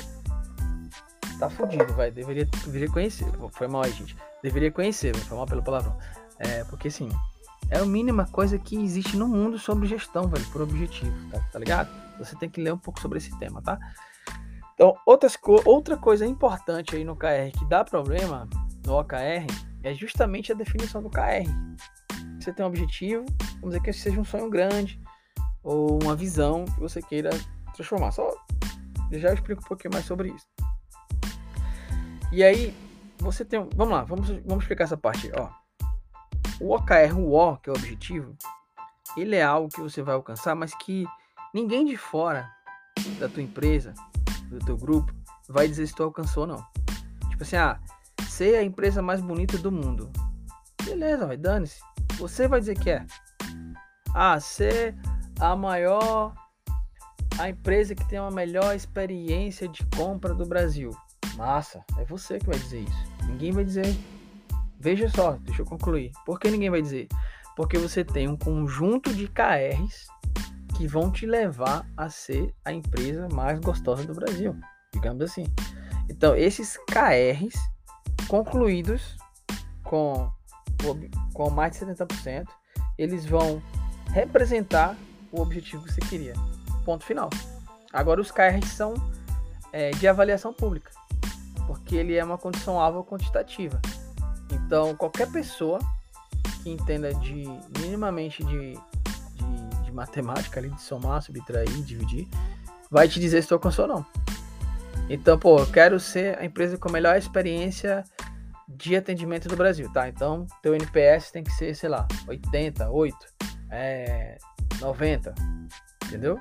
tá 1.38 1.48
fudido, 1.48 1.92
vai. 1.94 2.10
Deveria, 2.10 2.44
deveria 2.44 2.90
conhecer. 2.90 3.26
Foi 3.52 3.66
mal 3.66 3.82
aí, 3.84 3.92
gente. 3.92 4.16
Deveria 4.42 4.70
conhecer, 4.70 5.16
foi 5.16 5.36
mal 5.36 5.46
pelo 5.46 5.62
palavrão. 5.62 5.96
É, 6.38 6.64
porque 6.64 6.88
assim, 6.88 7.08
é 7.70 7.78
a 7.78 7.84
mínima 7.84 8.26
coisa 8.26 8.58
que 8.58 8.76
existe 8.76 9.16
no 9.16 9.28
mundo 9.28 9.58
sobre 9.58 9.86
gestão, 9.86 10.28
velho, 10.28 10.44
por 10.46 10.62
objetivo, 10.62 11.14
tá, 11.30 11.40
tá 11.52 11.58
ligado? 11.58 11.90
Você 12.18 12.34
tem 12.36 12.48
que 12.48 12.60
ler 12.60 12.72
um 12.72 12.78
pouco 12.78 13.00
sobre 13.00 13.18
esse 13.18 13.36
tema, 13.38 13.62
tá? 13.62 13.78
Então, 14.74 14.94
outras 15.04 15.36
co 15.36 15.60
outra 15.64 15.96
coisa 15.96 16.24
importante 16.24 16.94
aí 16.94 17.04
no 17.04 17.16
KR 17.16 17.50
que 17.58 17.64
dá 17.64 17.84
problema 17.84 18.48
no 18.86 18.98
OKR 18.98 19.46
é 19.82 19.94
justamente 19.94 20.52
a 20.52 20.54
definição 20.54 21.02
do 21.02 21.10
KR. 21.10 21.48
Você 22.38 22.52
tem 22.52 22.64
um 22.64 22.68
objetivo, 22.68 23.24
vamos 23.60 23.70
dizer 23.70 23.82
que 23.82 23.92
seja 23.92 24.20
um 24.20 24.24
sonho 24.24 24.48
grande 24.48 25.00
ou 25.62 26.00
uma 26.02 26.14
visão 26.14 26.64
que 26.64 26.80
você 26.80 27.02
queira 27.02 27.30
transformar. 27.74 28.12
Só 28.12 28.30
já 29.12 29.32
explico 29.32 29.62
um 29.62 29.68
pouquinho 29.68 29.92
mais 29.92 30.04
sobre 30.06 30.30
isso. 30.30 30.46
E 32.30 32.44
aí, 32.44 32.74
você 33.18 33.44
tem. 33.44 33.66
Vamos 33.74 33.94
lá, 33.94 34.04
vamos, 34.04 34.28
vamos 34.28 34.64
explicar 34.64 34.84
essa 34.84 34.96
parte. 34.96 35.30
Ó. 35.36 35.48
O 36.60 36.74
OKR, 36.74 37.16
o 37.16 37.32
O, 37.34 37.56
que 37.56 37.70
é 37.70 37.72
o 37.72 37.76
objetivo, 37.76 38.36
ele 39.16 39.36
é 39.36 39.42
algo 39.42 39.68
que 39.68 39.80
você 39.80 40.02
vai 40.02 40.14
alcançar, 40.14 40.54
mas 40.54 40.74
que 40.74 41.06
ninguém 41.54 41.84
de 41.84 41.96
fora 41.96 42.50
da 43.18 43.28
tua 43.28 43.42
empresa, 43.42 43.94
do 44.48 44.58
teu 44.58 44.76
grupo, 44.76 45.12
vai 45.48 45.68
dizer 45.68 45.86
se 45.86 45.94
tu 45.94 46.02
alcançou 46.02 46.42
ou 46.42 46.48
não. 46.48 46.66
Tipo 47.30 47.42
assim, 47.42 47.56
ah, 47.56 47.80
ser 48.28 48.56
a 48.56 48.62
empresa 48.62 49.00
mais 49.00 49.20
bonita 49.20 49.56
do 49.58 49.70
mundo. 49.70 50.10
Beleza, 50.84 51.26
vai, 51.26 51.36
dane-se. 51.36 51.80
Você 52.18 52.48
vai 52.48 52.60
dizer 52.60 52.78
que 52.78 52.90
é. 52.90 53.06
Ah, 54.14 54.38
ser 54.40 54.96
a 55.40 55.54
maior. 55.54 56.34
A 57.38 57.48
empresa 57.48 57.94
que 57.94 58.04
tem 58.08 58.18
uma 58.18 58.30
melhor 58.30 58.74
experiência 58.74 59.68
de 59.68 59.86
compra 59.96 60.34
do 60.34 60.44
Brasil. 60.44 60.90
Massa, 61.36 61.84
é 61.96 62.04
você 62.04 62.38
que 62.38 62.46
vai 62.46 62.58
dizer 62.58 62.80
isso. 62.80 63.26
Ninguém 63.26 63.52
vai 63.52 63.64
dizer. 63.64 63.96
Veja 64.78 65.08
só, 65.08 65.32
deixa 65.40 65.62
eu 65.62 65.66
concluir. 65.66 66.12
Por 66.24 66.38
que 66.38 66.50
ninguém 66.50 66.70
vai 66.70 66.82
dizer? 66.82 67.08
Porque 67.56 67.78
você 67.78 68.04
tem 68.04 68.28
um 68.28 68.36
conjunto 68.36 69.12
de 69.12 69.28
KRs 69.28 70.06
que 70.76 70.86
vão 70.86 71.10
te 71.10 71.26
levar 71.26 71.84
a 71.96 72.08
ser 72.08 72.54
a 72.64 72.72
empresa 72.72 73.28
mais 73.32 73.58
gostosa 73.58 74.04
do 74.04 74.14
Brasil, 74.14 74.54
digamos 74.92 75.22
assim. 75.22 75.44
Então, 76.08 76.36
esses 76.36 76.78
KRs 76.86 77.54
concluídos 78.28 79.16
com, 79.82 80.30
com 81.34 81.50
mais 81.50 81.72
de 81.72 81.84
70%, 81.84 82.46
eles 82.96 83.26
vão 83.26 83.60
representar 84.12 84.96
o 85.32 85.40
objetivo 85.40 85.84
que 85.84 85.92
você 85.92 86.00
queria. 86.02 86.34
Ponto 86.84 87.04
final. 87.04 87.28
Agora, 87.92 88.20
os 88.20 88.30
KRs 88.30 88.68
são 88.68 88.94
é, 89.72 89.90
de 89.90 90.06
avaliação 90.06 90.52
pública 90.52 90.90
porque 91.68 91.96
ele 91.96 92.16
é 92.16 92.24
uma 92.24 92.38
condição 92.38 92.80
alvo 92.80 93.04
quantitativa. 93.04 93.78
Então, 94.50 94.94
qualquer 94.94 95.30
pessoa 95.30 95.78
que 96.62 96.70
entenda 96.70 97.12
de 97.14 97.44
minimamente 97.80 98.42
de, 98.44 98.72
de, 98.72 99.84
de 99.84 99.92
matemática, 99.92 100.60
ali, 100.60 100.70
de 100.70 100.80
somar, 100.80 101.22
subtrair, 101.22 101.70
dividir, 101.82 102.28
vai 102.90 103.08
te 103.08 103.20
dizer 103.20 103.42
se 103.42 103.48
tu 103.48 103.54
alcançou 103.54 103.86
ou 103.86 103.94
não. 103.94 104.06
Então, 105.08 105.38
pô, 105.38 105.58
eu 105.58 105.66
quero 105.66 105.98
ser 105.98 106.38
a 106.38 106.44
empresa 106.44 106.76
com 106.76 106.88
a 106.88 106.92
melhor 106.92 107.16
experiência 107.16 108.04
de 108.68 108.94
atendimento 108.94 109.48
do 109.48 109.56
Brasil, 109.56 109.90
tá? 109.92 110.08
Então, 110.08 110.46
teu 110.62 110.74
NPS 110.74 111.30
tem 111.30 111.42
que 111.42 111.52
ser, 111.52 111.74
sei 111.74 111.88
lá, 111.88 112.06
80, 112.26 112.90
8, 112.90 113.16
é, 113.70 114.36
90, 114.80 115.34
entendeu? 116.04 116.38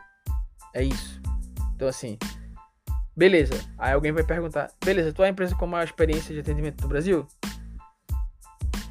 É 0.73 0.83
isso. 0.83 1.21
Então, 1.75 1.87
assim, 1.87 2.17
Beleza. 3.17 3.55
Aí 3.79 3.93
alguém 3.93 4.11
vai 4.11 4.23
perguntar: 4.23 4.71
beleza, 4.85 5.11
tu 5.11 5.23
é 5.23 5.25
a 5.25 5.29
empresa 5.29 5.55
com 5.55 5.65
maior 5.65 5.83
experiência 5.83 6.31
de 6.35 6.39
atendimento 6.39 6.79
do 6.79 6.87
Brasil? 6.87 7.27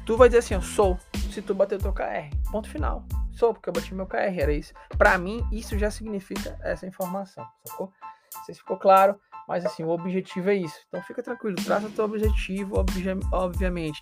Tu 0.07 0.15
vai 0.15 0.29
dizer 0.29 0.39
assim: 0.39 0.53
eu 0.53 0.61
sou. 0.61 0.97
Se 1.31 1.41
tu 1.41 1.53
bater 1.53 1.75
o 1.75 1.79
teu 1.79 1.91
KR. 1.91 2.33
Ponto 2.49 2.69
final. 2.69 3.05
Sou, 3.33 3.53
porque 3.53 3.67
eu 3.67 3.73
bati 3.73 3.93
meu 3.93 4.07
KR. 4.07 4.39
Era 4.39 4.53
isso. 4.53 4.73
Para 4.97 5.17
mim, 5.17 5.45
isso 5.51 5.77
já 5.77 5.91
significa 5.91 6.57
essa 6.63 6.87
informação. 6.87 7.45
Sacou? 7.65 7.91
Não 8.33 8.45
sei 8.45 8.55
se 8.55 8.61
ficou 8.61 8.77
claro. 8.77 9.19
Mas 9.49 9.65
assim, 9.65 9.83
o 9.83 9.89
objetivo 9.89 10.49
é 10.49 10.55
isso. 10.55 10.77
Então 10.87 11.01
fica 11.03 11.21
tranquilo, 11.21 11.55
traça 11.57 11.89
teu 11.89 12.05
objetivo, 12.05 12.83
obviamente. 13.31 14.01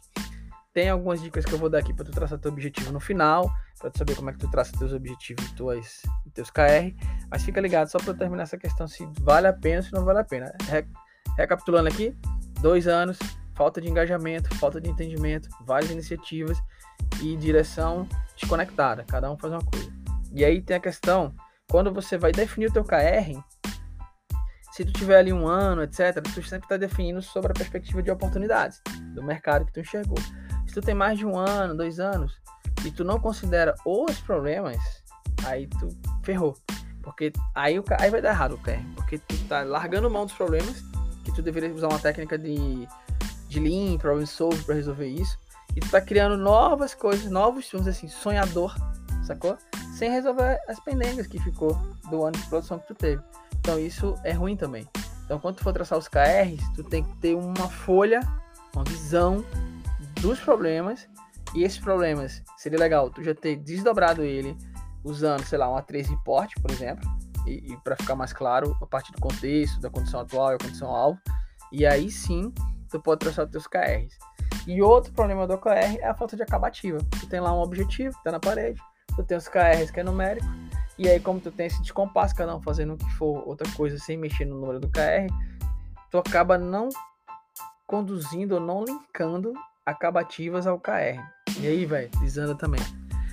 Tem 0.71 0.89
algumas 0.89 1.21
dicas 1.21 1.43
que 1.43 1.53
eu 1.53 1.57
vou 1.57 1.69
dar 1.69 1.79
aqui 1.79 1.93
para 1.93 2.05
tu 2.05 2.12
traçar 2.12 2.38
teu 2.38 2.51
objetivo 2.51 2.91
no 2.91 3.00
final, 3.00 3.50
para 3.79 3.89
tu 3.89 3.97
saber 3.97 4.15
como 4.15 4.29
é 4.29 4.33
que 4.33 4.39
tu 4.39 4.50
traça 4.50 4.77
teus 4.77 4.91
objetivos 4.91 5.45
e 5.45 5.55
tuas, 5.55 6.01
teus 6.33 6.50
KR. 6.50 6.93
Mas 7.29 7.43
fica 7.43 7.62
ligado 7.62 7.88
só 7.88 7.97
para 7.97 8.13
terminar 8.13 8.43
essa 8.43 8.57
questão 8.57 8.88
se 8.88 9.07
vale 9.21 9.47
a 9.47 9.53
pena 9.53 9.77
ou 9.77 9.83
se 9.83 9.93
não 9.93 10.03
vale 10.03 10.19
a 10.19 10.24
pena. 10.24 10.51
Re 10.67 10.85
recapitulando 11.38 11.89
aqui, 11.89 12.15
dois 12.62 12.88
anos, 12.88 13.19
falta 13.55 13.81
de 13.81 13.89
engajamento, 13.89 14.53
falta 14.55 14.79
de 14.79 14.89
entendimento, 14.89 15.50
várias 15.65 15.91
iniciativas 15.91 16.57
e 17.21 17.35
direção 17.35 18.07
desconectada. 18.35 19.03
Cada 19.07 19.31
um 19.31 19.38
faz 19.38 19.53
uma 19.53 19.62
coisa. 19.62 19.91
E 20.31 20.43
aí 20.43 20.62
tem 20.62 20.77
a 20.77 20.79
questão, 20.79 21.33
quando 21.69 21.93
você 21.93 22.17
vai 22.17 22.31
definir 22.31 22.67
o 22.67 22.74
teu 22.74 22.83
KR, 22.83 23.39
se 24.71 24.83
tu 24.83 24.91
tiver 24.91 25.17
ali 25.17 25.31
um 25.31 25.47
ano, 25.47 25.83
etc., 25.83 26.21
tu 26.21 26.43
sempre 26.43 26.65
está 26.65 26.75
definindo 26.75 27.21
sobre 27.21 27.51
a 27.51 27.55
perspectiva 27.55 28.03
de 28.03 28.12
oportunidades 28.12 28.81
do 29.13 29.24
mercado 29.24 29.65
que 29.65 29.71
tu 29.71 29.79
enxergou 29.79 30.17
tu 30.75 30.81
tem 30.81 30.93
mais 30.93 31.17
de 31.17 31.25
um 31.25 31.38
ano, 31.38 31.74
dois 31.74 32.01
anos, 32.01 32.41
e 32.85 32.91
tu 32.91 33.05
não 33.05 33.17
considera 33.17 33.74
os 33.85 34.19
problemas, 34.19 34.77
aí 35.45 35.67
tu 35.67 35.88
ferrou. 36.21 36.53
Porque 37.01 37.31
aí, 37.55 37.79
o, 37.79 37.83
aí 37.97 38.09
vai 38.09 38.21
dar 38.21 38.31
errado 38.31 38.55
o 38.55 38.57
PR. 38.57 38.83
Porque 38.95 39.17
tu 39.17 39.38
tá 39.47 39.63
largando 39.63 40.09
mão 40.09 40.25
dos 40.25 40.35
problemas, 40.35 40.83
que 41.24 41.31
tu 41.31 41.41
deveria 41.41 41.74
usar 41.74 41.88
uma 41.88 42.00
técnica 42.00 42.38
de, 42.38 42.85
de 43.55 43.59
Lean, 43.59 43.97
Problem 43.97 44.25
Solve 44.25 44.62
para 44.63 44.75
resolver 44.75 45.07
isso. 45.07 45.39
E 45.75 45.79
tu 45.79 45.89
tá 45.89 46.01
criando 46.01 46.38
novas 46.38 46.93
coisas, 46.93 47.29
novos, 47.31 47.69
vamos 47.71 47.88
assim, 47.88 48.07
sonhador, 48.07 48.75
sacou? 49.25 49.57
Sem 49.97 50.12
resolver 50.12 50.59
as 50.67 50.79
pendengas 50.79 51.27
que 51.27 51.39
ficou 51.39 51.74
do 52.09 52.24
ano 52.24 52.38
de 52.38 52.45
produção 52.47 52.79
que 52.79 52.88
tu 52.88 52.95
teve. 52.95 53.21
Então 53.59 53.79
isso 53.79 54.15
é 54.24 54.31
ruim 54.31 54.57
também. 54.57 54.88
Então 55.24 55.39
quando 55.39 55.55
tu 55.55 55.63
for 55.63 55.74
traçar 55.74 55.97
os 55.97 56.07
KRs, 56.07 56.62
tu 56.75 56.83
tem 56.83 57.03
que 57.03 57.15
ter 57.17 57.35
uma 57.35 57.69
folha, 57.69 58.19
uma 58.74 58.83
visão 58.83 59.43
dos 60.21 60.39
problemas. 60.39 61.07
E 61.53 61.63
esses 61.63 61.79
problemas, 61.79 62.43
seria 62.57 62.77
legal 62.77 63.09
tu 63.09 63.24
já 63.24 63.33
ter 63.33 63.55
desdobrado 63.55 64.21
ele 64.21 64.57
usando, 65.03 65.45
sei 65.45 65.57
lá, 65.57 65.71
um 65.71 65.77
A3 65.77 66.09
report, 66.09 66.51
por 66.62 66.71
exemplo, 66.71 67.09
e, 67.47 67.71
e 67.71 67.77
para 67.77 67.95
ficar 67.95 68.15
mais 68.15 68.33
claro, 68.33 68.75
a 68.81 68.85
partir 68.85 69.13
do 69.13 69.21
contexto, 69.21 69.79
da 69.79 69.89
condição 69.89 70.19
atual 70.19 70.51
e 70.51 70.55
a 70.55 70.57
condição 70.57 70.89
alvo. 70.89 71.19
E 71.71 71.85
aí 71.85 72.12
sim, 72.12 72.53
tu 72.95 73.01
pode 73.01 73.19
traçar 73.19 73.45
os 73.45 73.51
teus 73.51 73.67
KRs. 73.67 74.17
E 74.65 74.81
outro 74.81 75.11
problema 75.11 75.45
do 75.45 75.53
OKR 75.53 75.99
é 75.99 76.07
a 76.07 76.15
falta 76.15 76.35
de 76.35 76.43
acabativa. 76.43 76.97
Tu 77.19 77.27
tem 77.27 77.39
lá 77.39 77.53
um 77.53 77.59
objetivo, 77.59 78.17
tá 78.23 78.31
na 78.31 78.39
parede, 78.39 78.79
tu 79.15 79.23
tem 79.23 79.37
os 79.37 79.47
KRs 79.47 79.91
que 79.91 79.99
é 79.99 80.03
numérico, 80.03 80.47
e 80.97 81.09
aí 81.09 81.19
como 81.19 81.39
tu 81.39 81.51
tem 81.51 81.67
esse 81.67 81.81
descompasso, 81.81 82.33
cada 82.35 82.55
um 82.55 82.61
fazendo 82.61 82.93
o 82.93 82.97
que 82.97 83.09
for 83.11 83.47
outra 83.47 83.69
coisa 83.73 83.99
sem 83.99 84.17
mexer 84.17 84.45
no 84.45 84.59
número 84.59 84.79
do 84.79 84.89
KR, 84.89 85.27
tu 86.09 86.17
acaba 86.17 86.57
não 86.57 86.89
conduzindo 87.85 88.55
ou 88.55 88.61
não 88.61 88.85
linkando 88.85 89.53
acabativas 89.85 90.65
ao 90.65 90.79
KR. 90.79 91.21
E 91.59 91.67
aí, 91.67 91.85
velho, 91.85 92.09
desanda 92.19 92.55
também. 92.55 92.81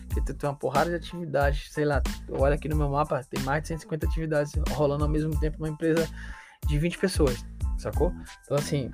Porque 0.08 0.34
tem 0.34 0.50
uma 0.50 0.56
porrada 0.56 0.90
de 0.90 0.96
atividades, 0.96 1.72
sei 1.72 1.84
lá, 1.84 2.02
olha 2.30 2.56
aqui 2.56 2.68
no 2.68 2.76
meu 2.76 2.90
mapa, 2.90 3.22
tem 3.30 3.42
mais 3.44 3.62
de 3.62 3.68
150 3.68 4.06
atividades 4.06 4.52
rolando 4.72 5.04
ao 5.04 5.10
mesmo 5.10 5.38
tempo 5.40 5.58
numa 5.58 5.70
empresa 5.70 6.06
de 6.66 6.78
20 6.78 6.98
pessoas, 6.98 7.42
sacou? 7.78 8.12
Então, 8.44 8.58
assim, 8.58 8.90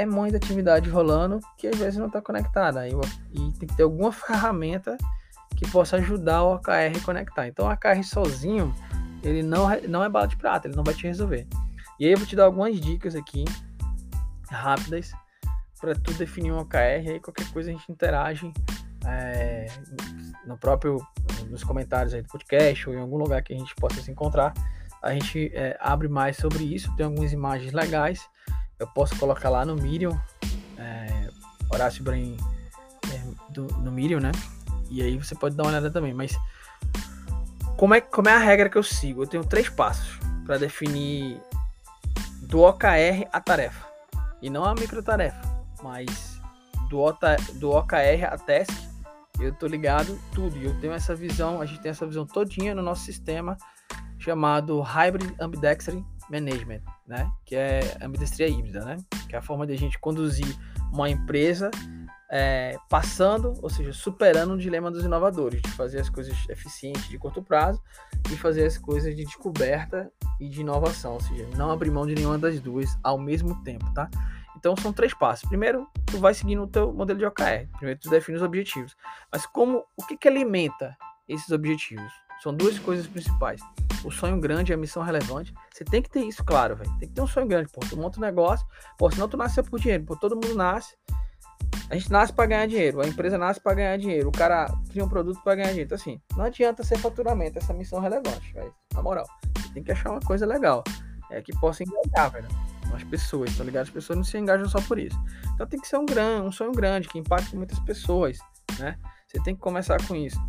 é 0.00 0.06
muita 0.06 0.36
atividade 0.36 0.88
rolando 0.90 1.40
que 1.56 1.66
às 1.66 1.76
vezes 1.78 1.98
não 1.98 2.06
está 2.06 2.20
conectada. 2.20 2.86
E, 2.88 2.92
e 3.32 3.52
tem 3.52 3.68
que 3.68 3.76
ter 3.76 3.82
alguma 3.82 4.10
ferramenta 4.12 4.96
que 5.56 5.68
possa 5.70 5.96
ajudar 5.96 6.42
o 6.44 6.54
AKR 6.54 6.96
a 6.96 7.04
conectar. 7.04 7.48
Então, 7.48 7.66
o 7.66 7.70
AKR 7.70 8.02
sozinho, 8.02 8.74
ele 9.22 9.42
não, 9.42 9.68
não 9.88 10.04
é 10.04 10.08
bala 10.08 10.28
de 10.28 10.36
prata, 10.36 10.68
ele 10.68 10.76
não 10.76 10.84
vai 10.84 10.94
te 10.94 11.06
resolver. 11.06 11.46
E 11.98 12.04
aí, 12.04 12.12
eu 12.12 12.18
vou 12.18 12.26
te 12.26 12.36
dar 12.36 12.44
algumas 12.44 12.78
dicas 12.78 13.14
aqui, 13.14 13.44
rápidas, 14.50 15.12
para 15.80 15.94
tu 15.94 16.12
definir 16.14 16.52
um 16.52 16.58
OKR, 16.58 17.08
aí 17.08 17.20
qualquer 17.20 17.50
coisa 17.52 17.70
a 17.70 17.72
gente 17.72 17.90
interage 17.90 18.52
é, 19.06 19.66
no 20.46 20.58
próprio 20.58 20.98
nos 21.48 21.62
comentários 21.62 22.12
aí 22.12 22.22
do 22.22 22.28
podcast 22.28 22.88
ou 22.88 22.94
em 22.94 23.00
algum 23.00 23.16
lugar 23.16 23.42
que 23.42 23.54
a 23.54 23.56
gente 23.56 23.74
possa 23.76 24.00
se 24.00 24.10
encontrar. 24.10 24.52
A 25.02 25.12
gente 25.12 25.50
é, 25.54 25.76
abre 25.80 26.08
mais 26.08 26.36
sobre 26.36 26.64
isso, 26.64 26.94
tem 26.96 27.06
algumas 27.06 27.32
imagens 27.32 27.72
legais. 27.72 28.28
Eu 28.78 28.86
posso 28.86 29.16
colocar 29.18 29.48
lá 29.48 29.64
no 29.64 29.74
Medium, 29.76 30.18
é, 30.76 31.28
Horácio 31.72 32.04
Brain 32.04 32.36
é, 33.12 33.52
do, 33.52 33.64
no 33.78 33.90
Medium, 33.90 34.20
né? 34.20 34.32
E 34.90 35.02
aí 35.02 35.16
você 35.16 35.34
pode 35.34 35.56
dar 35.56 35.64
uma 35.64 35.70
olhada 35.70 35.90
também. 35.90 36.12
Mas 36.12 36.36
como 37.76 37.94
é, 37.94 38.00
como 38.00 38.28
é 38.28 38.34
a 38.34 38.38
regra 38.38 38.68
que 38.68 38.76
eu 38.76 38.82
sigo? 38.82 39.22
Eu 39.22 39.26
tenho 39.26 39.44
três 39.44 39.68
passos 39.68 40.18
para 40.44 40.58
definir 40.58 41.40
do 42.42 42.62
OKR 42.62 43.28
a 43.32 43.40
tarefa. 43.40 43.86
E 44.40 44.50
não 44.50 44.64
a 44.64 44.74
microtarefa, 44.74 45.40
mas 45.82 46.40
do, 46.88 47.00
OTA, 47.00 47.36
do 47.54 47.70
OKR 47.70 48.24
a 48.30 48.38
task, 48.38 48.70
eu 49.40 49.52
tô 49.52 49.66
ligado 49.66 50.18
tudo. 50.32 50.56
Eu 50.58 50.78
tenho 50.80 50.92
essa 50.92 51.14
visão, 51.14 51.60
a 51.60 51.66
gente 51.66 51.80
tem 51.80 51.90
essa 51.90 52.06
visão 52.06 52.26
todinha 52.26 52.74
no 52.74 52.82
nosso 52.82 53.04
sistema 53.04 53.56
chamado 54.18 54.80
Hybrid 54.80 55.34
Ambidextrous 55.40 56.02
Management, 56.30 56.82
né? 57.06 57.30
Que 57.44 57.56
é 57.56 57.96
ambidestria 58.00 58.48
híbrida, 58.48 58.84
né? 58.84 58.96
Que 59.28 59.36
é 59.36 59.38
a 59.38 59.42
forma 59.42 59.66
de 59.66 59.72
a 59.72 59.78
gente 59.78 59.98
conduzir 59.98 60.46
uma 60.92 61.08
empresa 61.08 61.70
é, 62.30 62.76
passando, 62.88 63.54
ou 63.62 63.70
seja, 63.70 63.92
superando 63.92 64.54
o 64.54 64.58
dilema 64.58 64.90
dos 64.90 65.04
inovadores, 65.04 65.62
de 65.62 65.70
fazer 65.70 66.00
as 66.00 66.08
coisas 66.08 66.36
eficientes 66.48 67.08
de 67.08 67.18
curto 67.18 67.42
prazo 67.42 67.80
e 68.30 68.36
fazer 68.36 68.64
as 68.66 68.76
coisas 68.76 69.14
de 69.14 69.24
descoberta 69.24 70.10
e 70.40 70.48
de 70.48 70.60
inovação, 70.60 71.14
ou 71.14 71.20
seja, 71.20 71.46
não 71.56 71.70
abrir 71.70 71.90
mão 71.90 72.06
de 72.06 72.14
nenhuma 72.14 72.38
das 72.38 72.60
duas 72.60 72.98
ao 73.02 73.18
mesmo 73.18 73.62
tempo, 73.62 73.92
tá? 73.94 74.10
Então 74.56 74.74
são 74.76 74.92
três 74.92 75.14
passos. 75.14 75.48
Primeiro, 75.48 75.86
tu 76.06 76.18
vai 76.18 76.34
seguindo 76.34 76.62
o 76.62 76.66
teu 76.66 76.92
modelo 76.92 77.18
de 77.18 77.26
OKR. 77.26 77.68
Primeiro, 77.76 78.00
tu 78.00 78.08
define 78.08 78.38
os 78.38 78.42
objetivos. 78.42 78.96
Mas 79.30 79.46
como, 79.46 79.84
o 79.96 80.04
que 80.04 80.16
que 80.16 80.26
alimenta 80.26 80.96
esses 81.28 81.50
objetivos? 81.50 82.12
São 82.42 82.54
duas 82.54 82.78
coisas 82.78 83.06
principais. 83.06 83.60
O 84.04 84.10
sonho 84.10 84.38
grande 84.38 84.72
e 84.72 84.74
a 84.74 84.76
missão 84.76 85.02
relevante. 85.02 85.52
Você 85.72 85.84
tem 85.84 86.02
que 86.02 86.10
ter 86.10 86.20
isso 86.20 86.44
claro, 86.44 86.76
velho. 86.76 86.90
Tem 86.98 87.08
que 87.08 87.14
ter 87.14 87.22
um 87.22 87.26
sonho 87.26 87.46
grande, 87.46 87.70
pô. 87.72 87.80
Tu 87.80 87.96
monta 87.96 88.18
um 88.18 88.22
negócio, 88.22 88.66
pô, 88.98 89.10
senão 89.10 89.28
tu 89.28 89.36
nasce 89.36 89.62
por 89.62 89.80
dinheiro, 89.80 90.04
pô. 90.04 90.16
Todo 90.16 90.34
mundo 90.34 90.54
nasce 90.54 90.96
a 91.88 91.94
gente 91.94 92.10
nasce 92.10 92.32
para 92.32 92.46
ganhar 92.46 92.66
dinheiro, 92.66 93.00
a 93.00 93.06
empresa 93.06 93.38
nasce 93.38 93.60
para 93.60 93.74
ganhar 93.74 93.96
dinheiro, 93.96 94.28
o 94.28 94.32
cara 94.32 94.66
cria 94.90 95.04
um 95.04 95.08
produto 95.08 95.40
para 95.42 95.54
ganhar 95.54 95.68
dinheiro. 95.68 95.86
Então, 95.86 95.96
assim, 95.96 96.20
não 96.36 96.44
adianta 96.44 96.82
ser 96.82 96.98
faturamento, 96.98 97.58
essa 97.58 97.72
missão 97.72 98.00
relevante, 98.00 98.52
velho. 98.52 98.74
Na 98.92 99.02
moral, 99.02 99.24
você 99.56 99.72
tem 99.72 99.84
que 99.84 99.92
achar 99.92 100.10
uma 100.10 100.20
coisa 100.20 100.44
legal, 100.44 100.82
é 101.30 101.40
que 101.40 101.52
possa 101.60 101.84
engajar, 101.84 102.32
velho. 102.32 102.48
As 102.92 103.04
pessoas, 103.04 103.56
tá 103.56 103.62
ligado? 103.62 103.84
As 103.84 103.90
pessoas 103.90 104.16
não 104.16 104.24
se 104.24 104.36
engajam 104.38 104.68
só 104.68 104.80
por 104.80 104.98
isso. 104.98 105.18
Então 105.54 105.66
tem 105.66 105.78
que 105.78 105.86
ser 105.86 105.96
um 105.96 106.06
grande, 106.06 106.46
um 106.46 106.52
sonho 106.52 106.72
grande, 106.72 107.08
que 107.08 107.18
impacte 107.18 107.54
muitas 107.56 107.78
pessoas, 107.80 108.38
né? 108.78 108.96
Você 109.26 109.40
tem 109.42 109.54
que 109.54 109.60
começar 109.60 110.04
com 110.06 110.14
isso. 110.14 110.40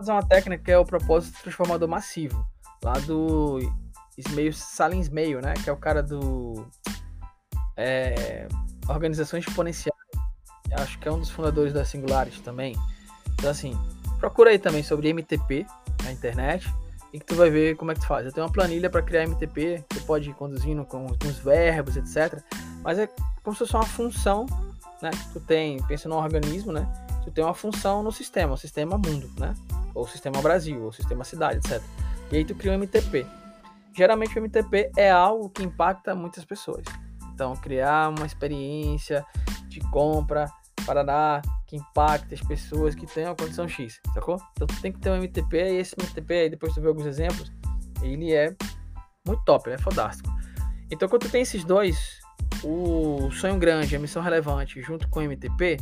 Usar 0.00 0.14
uma 0.14 0.22
técnica 0.22 0.64
que 0.64 0.70
é 0.70 0.78
o 0.78 0.84
propósito 0.84 1.42
transformador 1.42 1.88
massivo, 1.88 2.46
lá 2.82 2.94
do 2.94 3.58
Ismail 4.16 4.52
Salim 4.52 5.00
Ismail, 5.00 5.40
né? 5.40 5.54
Que 5.62 5.68
é 5.68 5.72
o 5.72 5.76
cara 5.76 6.02
do. 6.02 6.66
É, 7.76 8.48
organizações 8.88 9.46
exponenciais. 9.46 9.98
Acho 10.72 10.98
que 10.98 11.08
é 11.08 11.12
um 11.12 11.18
dos 11.18 11.30
fundadores 11.30 11.72
da 11.72 11.84
Singularity 11.84 12.42
também. 12.42 12.74
Então, 13.34 13.50
assim, 13.50 13.78
procura 14.18 14.50
aí 14.50 14.58
também 14.58 14.82
sobre 14.82 15.08
MTP 15.12 15.66
na 16.04 16.12
internet 16.12 16.72
e 17.12 17.18
que 17.18 17.26
tu 17.26 17.34
vai 17.34 17.50
ver 17.50 17.76
como 17.76 17.90
é 17.90 17.94
que 17.94 18.00
tu 18.00 18.06
faz. 18.06 18.24
Eu 18.24 18.32
tenho 18.32 18.46
uma 18.46 18.52
planilha 18.52 18.88
para 18.88 19.02
criar 19.02 19.24
MTP, 19.24 19.84
tu 19.88 20.00
pode 20.02 20.30
ir 20.30 20.34
conduzindo 20.34 20.84
com, 20.84 21.06
os 21.06 21.38
verbos, 21.38 21.96
etc. 21.96 22.42
Mas 22.82 22.98
é 22.98 23.08
como 23.42 23.54
se 23.54 23.60
fosse 23.60 23.74
uma 23.74 23.84
função, 23.84 24.46
né? 25.02 25.10
Tu 25.32 25.40
tem, 25.40 25.82
pensa 25.84 26.08
num 26.08 26.16
organismo, 26.16 26.72
né? 26.72 26.88
Tu 27.24 27.30
tem 27.30 27.44
uma 27.44 27.54
função 27.54 28.02
no 28.02 28.10
sistema, 28.10 28.54
o 28.54 28.56
sistema 28.56 28.96
mundo, 28.96 29.30
né? 29.38 29.54
Ou 29.94 30.06
sistema 30.06 30.40
Brasil, 30.40 30.82
ou 30.82 30.92
sistema 30.92 31.24
cidade, 31.24 31.58
etc. 31.58 31.82
E 32.30 32.36
aí 32.36 32.44
tu 32.44 32.54
cria 32.54 32.72
um 32.72 32.76
MTP. 32.76 33.26
Geralmente 33.94 34.38
o 34.38 34.42
MTP 34.42 34.90
é 34.96 35.10
algo 35.10 35.50
que 35.50 35.62
impacta 35.62 36.14
muitas 36.14 36.44
pessoas. 36.44 36.84
Então, 37.34 37.56
criar 37.56 38.10
uma 38.10 38.26
experiência 38.26 39.24
de 39.68 39.80
compra 39.90 40.46
para 40.84 41.02
dar 41.02 41.42
que 41.66 41.76
impacte 41.76 42.34
as 42.34 42.40
pessoas 42.40 42.94
que 42.94 43.06
têm 43.06 43.24
a 43.24 43.34
condição 43.34 43.68
X, 43.68 44.00
sacou? 44.12 44.36
Então, 44.52 44.66
tu 44.66 44.80
tem 44.80 44.92
que 44.92 44.98
ter 44.98 45.10
um 45.10 45.16
MTP 45.16 45.56
e 45.56 45.78
esse 45.78 45.94
MTP 45.98 46.34
aí, 46.34 46.50
depois 46.50 46.74
tu 46.74 46.80
vê 46.80 46.88
alguns 46.88 47.06
exemplos, 47.06 47.52
ele 48.02 48.32
é 48.32 48.54
muito 49.26 49.42
top, 49.44 49.70
é 49.70 49.78
fodástico. 49.78 50.28
Então, 50.90 51.08
quando 51.08 51.22
tu 51.22 51.30
tem 51.30 51.42
esses 51.42 51.64
dois, 51.64 52.20
o 52.62 53.30
sonho 53.30 53.58
grande, 53.58 53.94
a 53.94 53.98
missão 53.98 54.22
relevante, 54.22 54.82
junto 54.82 55.08
com 55.08 55.20
o 55.20 55.22
MTP, 55.22 55.76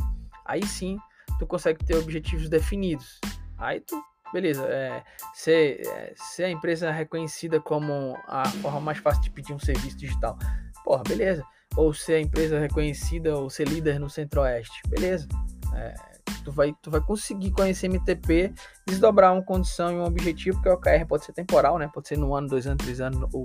aí 0.45 0.65
sim 0.65 0.99
tu 1.39 1.47
consegue 1.47 1.83
ter 1.83 1.95
objetivos 1.95 2.49
definidos. 2.49 3.19
Aí 3.57 3.79
tu, 3.79 3.99
beleza, 4.31 4.63
é, 4.67 5.03
ser, 5.33 5.81
é, 5.87 6.13
ser 6.15 6.43
a 6.43 6.49
empresa 6.49 6.91
reconhecida 6.91 7.59
como 7.59 8.15
a 8.27 8.47
forma 8.61 8.79
mais 8.79 8.99
fácil 8.99 9.23
de 9.23 9.31
pedir 9.31 9.53
um 9.53 9.59
serviço 9.59 9.97
digital 9.97 10.37
porra, 10.89 11.03
beleza. 11.07 11.45
Ou 11.75 11.93
ser 11.93 12.15
a 12.15 12.19
empresa 12.19 12.59
reconhecida 12.59 13.37
ou 13.37 13.47
ser 13.47 13.67
líder 13.67 13.99
no 13.99 14.09
Centro-Oeste, 14.09 14.81
beleza. 14.87 15.27
É, 15.75 15.93
tu, 16.43 16.51
vai, 16.51 16.73
tu 16.81 16.89
vai 16.89 16.99
conseguir 16.99 17.51
conhecer 17.51 17.87
MTP, 17.87 18.51
desdobrar 18.87 19.31
uma 19.31 19.43
condição 19.43 19.91
e 19.91 19.95
um 19.95 20.03
objetivo, 20.03 20.57
porque 20.57 20.69
o 20.69 20.73
OKR 20.73 21.05
pode 21.07 21.25
ser 21.25 21.33
temporal, 21.33 21.77
né? 21.77 21.87
Pode 21.93 22.07
ser 22.07 22.17
no 22.17 22.35
ano, 22.35 22.47
dois 22.47 22.65
anos, 22.65 22.83
três 22.83 22.99
anos 22.99 23.29
ou 23.31 23.43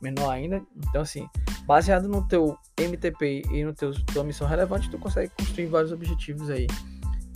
menor 0.00 0.30
ainda. 0.30 0.62
Então, 0.88 1.02
assim, 1.02 1.28
baseado 1.66 2.08
no 2.08 2.26
teu 2.26 2.56
MTP 2.80 3.42
e 3.50 3.62
no 3.62 3.74
teu 3.74 3.92
tua 4.06 4.24
missão 4.24 4.48
relevante, 4.48 4.90
tu 4.90 4.98
consegue 4.98 5.30
construir 5.38 5.66
vários 5.66 5.92
objetivos 5.92 6.48
aí. 6.48 6.66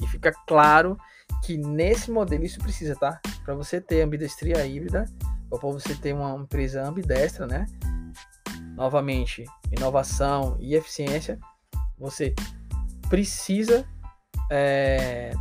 E 0.03 0.07
fica 0.07 0.33
claro 0.47 0.97
que 1.45 1.57
nesse 1.57 2.11
modelo 2.11 2.45
isso 2.45 2.59
precisa, 2.61 2.97
tá? 2.97 3.21
Para 3.45 3.55
você 3.55 3.81
ter 3.81 4.03
ambidestria 4.03 4.65
híbrida, 4.67 5.05
ou 5.51 5.59
para 5.59 5.71
você 5.71 5.95
ter 5.95 6.15
uma 6.15 6.37
empresa 6.37 6.83
ambidestra, 6.83 7.47
né? 7.47 7.67
novamente, 8.81 9.45
inovação 9.71 10.57
e 10.59 10.75
eficiência, 10.75 11.39
você 11.99 12.35
precisa 13.11 13.87
é, 14.51 15.33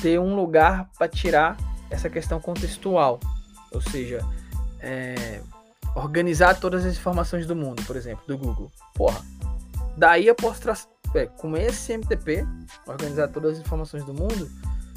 ter 0.00 0.20
um 0.20 0.36
lugar 0.36 0.88
para 0.96 1.08
tirar 1.08 1.56
essa 1.90 2.08
questão 2.08 2.40
contextual, 2.40 3.18
ou 3.72 3.80
seja, 3.80 4.20
é, 4.78 5.40
organizar 5.96 6.60
todas 6.60 6.86
as 6.86 6.96
informações 6.96 7.46
do 7.46 7.56
mundo, 7.56 7.82
por 7.84 7.96
exemplo, 7.96 8.24
do 8.28 8.38
Google. 8.38 8.70
Porra, 8.94 9.20
daí 9.96 10.28
eu 10.28 10.34
posso 10.36 10.60
é, 11.14 11.26
com 11.26 11.56
esse 11.56 11.92
MTP, 11.96 12.46
organizar 12.86 13.28
todas 13.28 13.54
as 13.54 13.58
informações 13.58 14.04
do 14.04 14.14
mundo, 14.14 14.50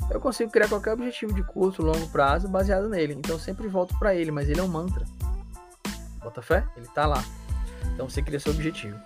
eu 0.10 0.20
consigo 0.20 0.52
criar 0.52 0.68
qualquer 0.68 0.94
objetivo 0.94 1.34
de 1.34 1.44
curto, 1.44 1.84
longo 1.84 2.08
prazo 2.10 2.48
baseado 2.48 2.90
nele. 2.90 3.14
Então 3.14 3.38
sempre 3.38 3.68
volto 3.68 3.98
para 4.00 4.16
ele, 4.16 4.32
mas 4.32 4.50
ele 4.50 4.60
é 4.60 4.64
um 4.64 4.68
mantra. 4.68 5.06
Bota 6.24 6.42
fé? 6.42 6.66
Ele 6.76 6.88
tá 6.88 7.06
lá. 7.06 7.24
Então 7.94 8.10
você 8.10 8.22
cria 8.22 8.40
seu 8.40 8.52
objetivo. 8.52 9.00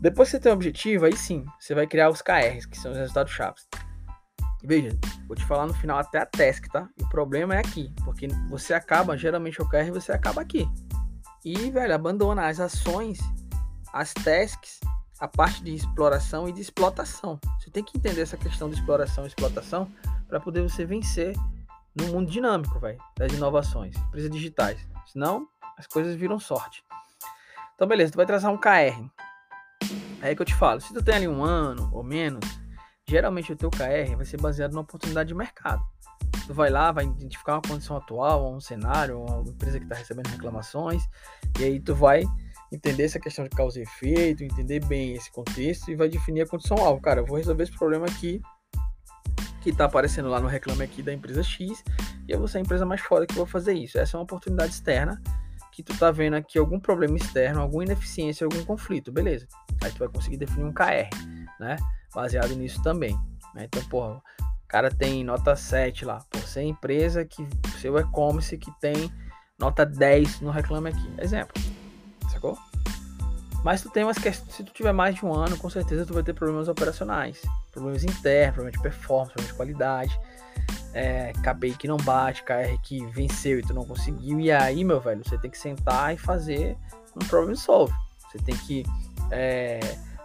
Depois 0.00 0.28
que 0.28 0.36
você 0.36 0.40
tem 0.40 0.52
um 0.52 0.54
objetivo, 0.54 1.06
aí 1.06 1.16
sim, 1.16 1.44
você 1.58 1.74
vai 1.74 1.86
criar 1.86 2.10
os 2.10 2.22
KRs, 2.22 2.66
que 2.66 2.78
são 2.78 2.92
os 2.92 2.98
resultados 2.98 3.32
chaves. 3.32 3.66
Veja, 4.62 4.90
vou 5.26 5.36
te 5.36 5.44
falar 5.44 5.66
no 5.66 5.74
final 5.74 5.98
até 5.98 6.18
a 6.18 6.26
task, 6.26 6.66
tá? 6.68 6.88
O 7.00 7.08
problema 7.08 7.54
é 7.54 7.58
aqui, 7.58 7.92
porque 8.04 8.28
você 8.48 8.72
acaba, 8.72 9.16
geralmente 9.16 9.60
o 9.60 9.68
KR 9.68 9.90
você 9.92 10.12
acaba 10.12 10.40
aqui. 10.40 10.68
E, 11.44 11.70
velho, 11.70 11.94
abandona 11.94 12.46
as 12.48 12.60
ações, 12.60 13.18
as 13.92 14.14
tasks, 14.14 14.80
a 15.24 15.28
parte 15.28 15.64
de 15.64 15.74
exploração 15.74 16.46
e 16.46 16.52
de 16.52 16.60
explotação. 16.60 17.40
Você 17.58 17.70
tem 17.70 17.82
que 17.82 17.96
entender 17.96 18.20
essa 18.20 18.36
questão 18.36 18.68
de 18.68 18.74
exploração 18.74 19.24
e 19.24 19.28
explotação 19.28 19.90
para 20.28 20.38
poder 20.38 20.60
você 20.60 20.84
vencer 20.84 21.34
no 21.96 22.08
mundo 22.08 22.30
dinâmico, 22.30 22.78
velho, 22.78 22.98
das 23.16 23.32
inovações, 23.32 23.96
empresas 23.96 24.30
digitais. 24.30 24.86
Senão, 25.06 25.48
as 25.78 25.86
coisas 25.86 26.14
viram 26.14 26.38
sorte. 26.38 26.84
Então, 27.74 27.88
beleza, 27.88 28.12
tu 28.12 28.16
vai 28.16 28.26
traçar 28.26 28.52
um 28.52 28.58
KR. 28.58 29.02
Aí 30.20 30.36
que 30.36 30.42
eu 30.42 30.46
te 30.46 30.54
falo, 30.54 30.78
se 30.82 30.92
tu 30.92 31.02
tem 31.02 31.14
ali 31.14 31.28
um 31.28 31.42
ano 31.42 31.88
ou 31.90 32.04
menos, 32.04 32.44
geralmente 33.08 33.50
o 33.50 33.56
teu 33.56 33.70
KR 33.70 34.16
vai 34.16 34.26
ser 34.26 34.38
baseado 34.38 34.72
numa 34.72 34.82
oportunidade 34.82 35.28
de 35.28 35.34
mercado. 35.34 35.82
Tu 36.46 36.52
vai 36.52 36.68
lá, 36.68 36.92
vai 36.92 37.04
identificar 37.04 37.54
uma 37.54 37.62
condição 37.62 37.96
atual, 37.96 38.52
um 38.52 38.60
cenário, 38.60 39.22
uma 39.22 39.40
empresa 39.40 39.78
que 39.78 39.86
está 39.86 39.96
recebendo 39.96 40.26
reclamações, 40.26 41.02
e 41.58 41.64
aí 41.64 41.80
tu 41.80 41.94
vai 41.94 42.24
entender 42.74 43.04
essa 43.04 43.18
questão 43.18 43.44
de 43.44 43.50
causa 43.50 43.78
e 43.78 43.82
efeito, 43.82 44.44
entender 44.44 44.84
bem 44.84 45.14
esse 45.14 45.30
contexto 45.30 45.90
e 45.90 45.94
vai 45.94 46.08
definir 46.08 46.42
a 46.42 46.46
condição 46.46 46.76
alvo. 46.78 47.00
Cara, 47.00 47.20
eu 47.20 47.26
vou 47.26 47.36
resolver 47.36 47.62
esse 47.62 47.76
problema 47.76 48.06
aqui 48.06 48.40
que 49.62 49.70
está 49.70 49.86
aparecendo 49.86 50.28
lá 50.28 50.40
no 50.40 50.46
reclame 50.46 50.82
aqui 50.82 51.02
da 51.02 51.12
empresa 51.12 51.42
X 51.42 51.82
e 52.28 52.32
eu 52.32 52.38
vou 52.38 52.46
ser 52.46 52.58
a 52.58 52.60
empresa 52.60 52.84
mais 52.84 53.00
foda 53.00 53.26
que 53.26 53.34
vou 53.34 53.46
fazer 53.46 53.72
isso. 53.72 53.98
Essa 53.98 54.16
é 54.16 54.18
uma 54.18 54.24
oportunidade 54.24 54.72
externa 54.72 55.20
que 55.72 55.82
tu 55.82 55.96
tá 55.98 56.10
vendo 56.10 56.34
aqui 56.34 56.58
algum 56.58 56.78
problema 56.78 57.16
externo, 57.16 57.60
alguma 57.60 57.82
ineficiência, 57.82 58.44
algum 58.44 58.64
conflito, 58.64 59.10
beleza. 59.10 59.48
Aí 59.82 59.90
tu 59.90 59.98
vai 59.98 60.08
conseguir 60.08 60.36
definir 60.36 60.64
um 60.64 60.72
KR, 60.72 61.10
né? 61.58 61.76
Baseado 62.14 62.54
nisso 62.54 62.80
também. 62.82 63.18
Né? 63.54 63.64
Então, 63.64 63.82
porra, 63.88 64.22
o 64.40 64.68
cara 64.68 64.88
tem 64.88 65.24
nota 65.24 65.56
7 65.56 66.04
lá. 66.04 66.20
Por 66.30 66.40
ser 66.42 66.62
empresa 66.62 67.24
que, 67.24 67.44
seu 67.80 67.98
e-commerce 67.98 68.56
que 68.56 68.70
tem 68.80 69.10
nota 69.58 69.84
10 69.84 70.42
no 70.42 70.50
Reclame 70.50 70.90
Aqui. 70.90 71.12
Exemplo. 71.18 71.60
Mas 73.64 73.82
tu 73.82 73.90
tem 73.90 74.04
umas 74.04 74.18
questões, 74.18 74.54
se 74.54 74.62
tu 74.62 74.72
tiver 74.72 74.92
mais 74.92 75.14
de 75.14 75.24
um 75.24 75.32
ano, 75.32 75.56
com 75.56 75.70
certeza 75.70 76.04
tu 76.04 76.12
vai 76.12 76.22
ter 76.22 76.34
problemas 76.34 76.68
operacionais, 76.68 77.40
problemas 77.72 78.04
internos, 78.04 78.54
problemas 78.54 78.76
de 78.76 78.82
performance, 78.82 79.32
problemas 79.32 79.50
de 79.50 79.56
qualidade 79.56 80.20
é, 80.94 81.32
KPI 81.42 81.72
que 81.72 81.88
não 81.88 81.96
bate, 81.96 82.44
KR 82.44 82.80
que 82.82 83.04
venceu 83.06 83.58
e 83.58 83.62
tu 83.62 83.74
não 83.74 83.84
conseguiu. 83.84 84.38
E 84.40 84.50
aí, 84.50 84.84
meu 84.84 85.00
velho, 85.00 85.22
você 85.24 85.36
tem 85.36 85.50
que 85.50 85.58
sentar 85.58 86.14
e 86.14 86.16
fazer 86.16 86.76
um 87.16 87.26
problem 87.26 87.56
solve. 87.56 87.92
Você 88.30 88.38
tem 88.38 88.56
que. 88.56 88.84
É, 89.30 89.80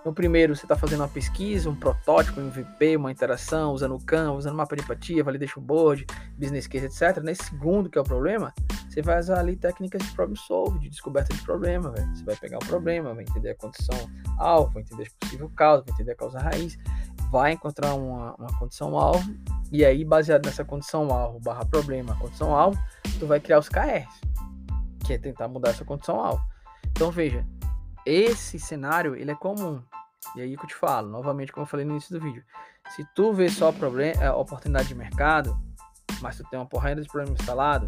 no 0.05 0.13
primeiro, 0.13 0.55
você 0.55 0.65
está 0.65 0.75
fazendo 0.75 1.01
uma 1.01 1.07
pesquisa, 1.07 1.69
um 1.69 1.75
protótipo, 1.75 2.39
um 2.39 2.47
MVP, 2.47 2.95
uma 2.95 3.11
interação, 3.11 3.73
usando 3.73 3.95
o 3.95 3.99
Canva, 3.99 4.37
usando 4.37 4.55
mapa 4.55 4.75
de 4.75 4.83
empatia, 4.83 5.23
validation 5.23 5.59
board, 5.59 6.05
business 6.37 6.67
case, 6.67 6.85
etc. 6.85 7.21
Nesse 7.21 7.45
segundo, 7.45 7.89
que 7.89 7.97
é 7.97 8.01
o 8.01 8.03
problema, 8.05 8.53
você 8.89 9.03
vai 9.03 9.19
usar 9.19 9.39
ali 9.39 9.55
técnicas 9.55 10.01
de 10.01 10.11
problem 10.13 10.35
solve, 10.35 10.79
de 10.79 10.89
descoberta 10.89 11.33
de 11.33 11.41
problema. 11.43 11.93
Você 12.13 12.23
vai 12.23 12.35
pegar 12.35 12.57
o 12.57 12.65
problema, 12.65 13.13
vai 13.13 13.23
entender 13.23 13.51
a 13.51 13.55
condição 13.55 13.95
alvo, 14.37 14.73
vai 14.73 14.81
entender 14.81 15.03
a 15.03 15.25
possível 15.25 15.49
causa, 15.55 15.83
vai 15.83 15.93
entender 15.93 16.11
a 16.11 16.15
causa 16.15 16.39
raiz, 16.39 16.77
vai 17.31 17.51
encontrar 17.51 17.93
uma, 17.93 18.33
uma 18.35 18.57
condição 18.57 18.97
alvo, 18.97 19.31
e 19.71 19.85
aí, 19.85 20.03
baseado 20.03 20.45
nessa 20.45 20.65
condição 20.65 21.13
alvo 21.13 21.39
barra 21.39 21.63
problema, 21.63 22.15
condição 22.15 22.55
alvo, 22.55 22.79
tu 23.19 23.27
vai 23.27 23.39
criar 23.39 23.59
os 23.59 23.69
KRs, 23.69 24.09
que 25.05 25.13
é 25.13 25.17
tentar 25.19 25.47
mudar 25.47 25.69
essa 25.69 25.85
condição 25.85 26.19
alvo. 26.19 26.43
Então 26.91 27.11
veja, 27.11 27.45
esse 28.03 28.59
cenário 28.59 29.15
ele 29.15 29.29
é 29.29 29.35
comum. 29.35 29.81
E 30.35 30.41
aí 30.41 30.57
que 30.57 30.63
eu 30.63 30.67
te 30.67 30.75
falo, 30.75 31.09
novamente, 31.09 31.51
como 31.51 31.63
eu 31.63 31.69
falei 31.69 31.85
no 31.85 31.91
início 31.91 32.17
do 32.17 32.23
vídeo. 32.23 32.43
Se 32.95 33.05
tu 33.13 33.31
vê 33.31 33.49
só 33.49 33.71
problema, 33.71 34.21
é, 34.21 34.31
oportunidade 34.31 34.87
de 34.87 34.95
mercado, 34.95 35.55
mas 36.21 36.37
tu 36.37 36.43
tem 36.49 36.59
uma 36.59 36.65
porrada 36.65 37.01
de 37.01 37.07
problema 37.07 37.37
instalado, 37.39 37.87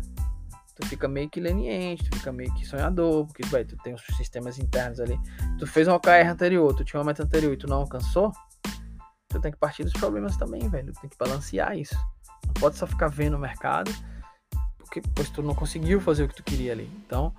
tu 0.81 0.87
fica 0.87 1.07
meio 1.07 1.29
que 1.29 1.39
leniente, 1.39 2.09
tu 2.09 2.17
fica 2.17 2.31
meio 2.31 2.53
que 2.55 2.65
sonhador, 2.65 3.25
porque 3.25 3.43
vai, 3.47 3.63
tu 3.63 3.77
tem 3.77 3.93
os 3.93 4.01
sistemas 4.17 4.59
internos 4.59 4.99
ali. 4.99 5.17
Tu 5.57 5.65
fez 5.65 5.87
um 5.87 5.93
OKR 5.93 6.27
anterior, 6.29 6.75
tu 6.75 6.83
tinha 6.83 6.99
uma 6.99 7.05
meta 7.05 7.23
anterior 7.23 7.53
e 7.53 7.57
tu 7.57 7.67
não 7.67 7.77
alcançou, 7.77 8.31
tu 9.29 9.39
tem 9.39 9.51
que 9.51 9.57
partir 9.57 9.83
dos 9.83 9.93
problemas 9.93 10.35
também, 10.35 10.67
velho. 10.67 10.91
Tu 10.93 11.01
tem 11.01 11.09
que 11.09 11.17
balancear 11.17 11.77
isso. 11.77 11.95
Não 12.45 12.53
pode 12.55 12.77
só 12.77 12.85
ficar 12.85 13.07
vendo 13.07 13.35
o 13.35 13.39
mercado, 13.39 13.91
porque 14.77 15.01
pois 15.15 15.29
tu 15.29 15.41
não 15.41 15.55
conseguiu 15.55 16.01
fazer 16.01 16.23
o 16.23 16.27
que 16.27 16.35
tu 16.35 16.43
queria 16.43 16.73
ali. 16.73 16.91
Então, 17.05 17.33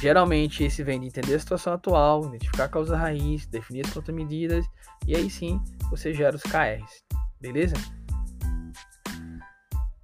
geralmente 0.00 0.64
esse 0.64 0.82
vem 0.82 0.98
de 0.98 1.06
entender 1.06 1.34
a 1.34 1.38
situação 1.38 1.72
atual, 1.72 2.26
identificar 2.26 2.64
a 2.64 2.68
causa 2.68 2.96
raiz, 2.96 3.46
definir 3.46 3.86
as 3.86 3.92
contramedidas 3.92 4.66
e 5.06 5.14
aí 5.14 5.30
sim 5.30 5.60
você 5.90 6.12
gera 6.12 6.34
os 6.34 6.42
KRs. 6.42 7.04
Beleza? 7.40 7.76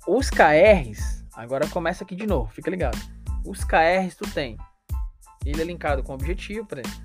Os 0.06 0.30
KRs, 0.30 1.21
agora 1.34 1.66
começa 1.68 2.04
aqui 2.04 2.14
de 2.14 2.26
novo, 2.26 2.50
fica 2.52 2.70
ligado. 2.70 2.98
Os 3.46 3.64
KRs 3.64 4.14
tu 4.16 4.28
tem. 4.32 4.56
Ele 5.44 5.60
é 5.60 5.64
linkado 5.64 6.02
com 6.02 6.12
o 6.12 6.14
objetivo, 6.14 6.66
por 6.66 6.78
exemplo, 6.78 7.00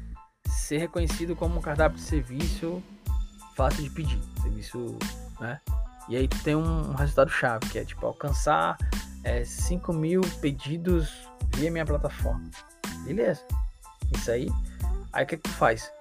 ser 0.48 0.78
reconhecido 0.78 1.36
como 1.36 1.58
um 1.58 1.62
cardápio 1.62 1.98
de 1.98 2.04
serviço 2.04 2.84
fácil 3.58 3.84
de 3.84 3.90
pedir, 3.90 4.20
serviço, 4.44 5.00
né? 5.40 5.60
E 6.08 6.16
aí 6.16 6.28
tu 6.28 6.42
tem 6.44 6.56
um, 6.56 6.94
resultado 6.94 7.32
chave, 7.32 7.68
que 7.70 7.80
é 7.80 7.84
tipo 7.84 8.06
alcançar 8.06 8.78
é, 9.24 9.44
5 9.44 9.92
mil 9.92 10.22
pedidos 10.40 11.28
via 11.56 11.72
minha 11.72 11.86
plataforma. 11.86 12.50
Beleza. 13.04 13.42
Isso 14.16 14.32
aí. 14.32 14.48
Aí 15.12 15.26
o 15.26 15.28
que, 15.28 15.38
que 15.38 15.44
tu 15.44 15.50
faz? 15.50 15.92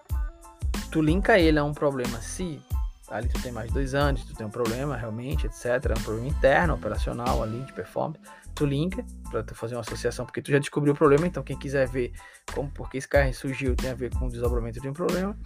Tu 0.93 1.01
linka 1.01 1.39
ele 1.39 1.59
a 1.59 1.65
um 1.65 1.73
problema. 1.73 2.21
Se 2.21 2.61
ali 3.09 3.29
tu 3.29 3.41
tem 3.43 3.53
mais 3.53 3.71
dois 3.73 3.95
anos, 3.95 4.25
tu 4.25 4.35
tem 4.35 4.47
um 4.47 4.51
problema 4.51 4.97
realmente, 4.97 5.47
etc. 5.47 5.93
Um 5.99 6.03
problema 6.03 6.29
interno, 6.29 6.75
operacional 6.75 7.43
ali, 7.43 7.63
de 7.63 7.73
performance. 7.73 8.21
Tu 8.55 8.65
linka 8.65 9.05
para 9.31 9.43
tu 9.43 9.55
fazer 9.55 9.75
uma 9.75 9.83
associação, 9.83 10.25
porque 10.25 10.43
tu 10.43 10.51
já 10.51 10.59
descobriu 10.59 10.93
o 10.93 10.97
problema. 10.97 11.27
Então, 11.27 11.43
quem 11.43 11.59
quiser 11.59 11.89
ver 11.89 12.13
como 12.55 12.71
porque 12.71 12.99
esse 12.99 13.09
carro 13.09 13.33
surgiu 13.35 13.77
tem 13.77 13.91
a 13.91 13.95
ver 13.95 14.13
com 14.15 14.27
o 14.27 14.31
desdobramento 14.31 14.81
de 14.81 14.89
um 14.89 14.93
problema 14.93 15.37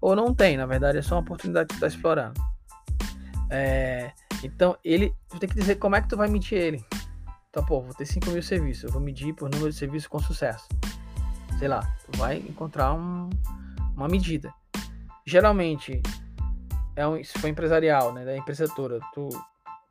ou 0.00 0.14
não 0.14 0.34
tem, 0.34 0.56
na 0.56 0.66
verdade 0.66 0.98
é 0.98 1.02
só 1.02 1.16
uma 1.16 1.22
oportunidade 1.22 1.68
que 1.68 1.74
tu 1.74 1.80
tá 1.80 1.86
explorando. 1.86 2.40
É, 3.50 4.12
então, 4.42 4.76
ele, 4.84 5.14
tu 5.28 5.38
tem 5.38 5.48
que 5.48 5.54
dizer 5.54 5.76
como 5.76 5.96
é 5.96 6.00
que 6.00 6.08
tu 6.08 6.16
vai 6.16 6.28
medir 6.28 6.56
ele. 6.56 6.84
Então, 7.50 7.64
pô, 7.64 7.80
vou 7.80 7.94
ter 7.94 8.04
5 8.04 8.30
mil 8.30 8.42
serviços, 8.42 8.84
eu 8.84 8.90
vou 8.90 9.00
medir 9.00 9.34
por 9.34 9.48
número 9.48 9.70
de 9.70 9.76
serviços 9.76 10.06
com 10.06 10.18
sucesso. 10.18 10.68
Sei 11.58 11.68
lá, 11.68 11.80
tu 12.04 12.18
vai 12.18 12.36
encontrar 12.36 12.92
um, 12.92 13.30
uma 13.96 14.08
medida. 14.08 14.52
Geralmente, 15.26 16.02
é 16.96 17.06
um, 17.06 17.22
se 17.22 17.38
for 17.38 17.48
empresarial, 17.48 18.12
né, 18.12 18.24
da 18.24 18.36
empresa 18.36 18.66
toda, 18.74 18.98
tu, 19.12 19.28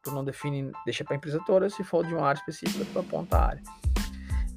tu 0.04 0.12
não 0.12 0.26
define, 0.26 0.72
deixa 0.84 1.04
para 1.04 1.16
empresa 1.16 1.40
toda, 1.46 1.70
se 1.70 1.84
for 1.84 2.06
de 2.06 2.14
uma 2.14 2.28
área 2.28 2.40
específica, 2.40 2.86
tu 2.92 3.00
aponta 3.00 3.38
a 3.38 3.46
área. 3.48 3.64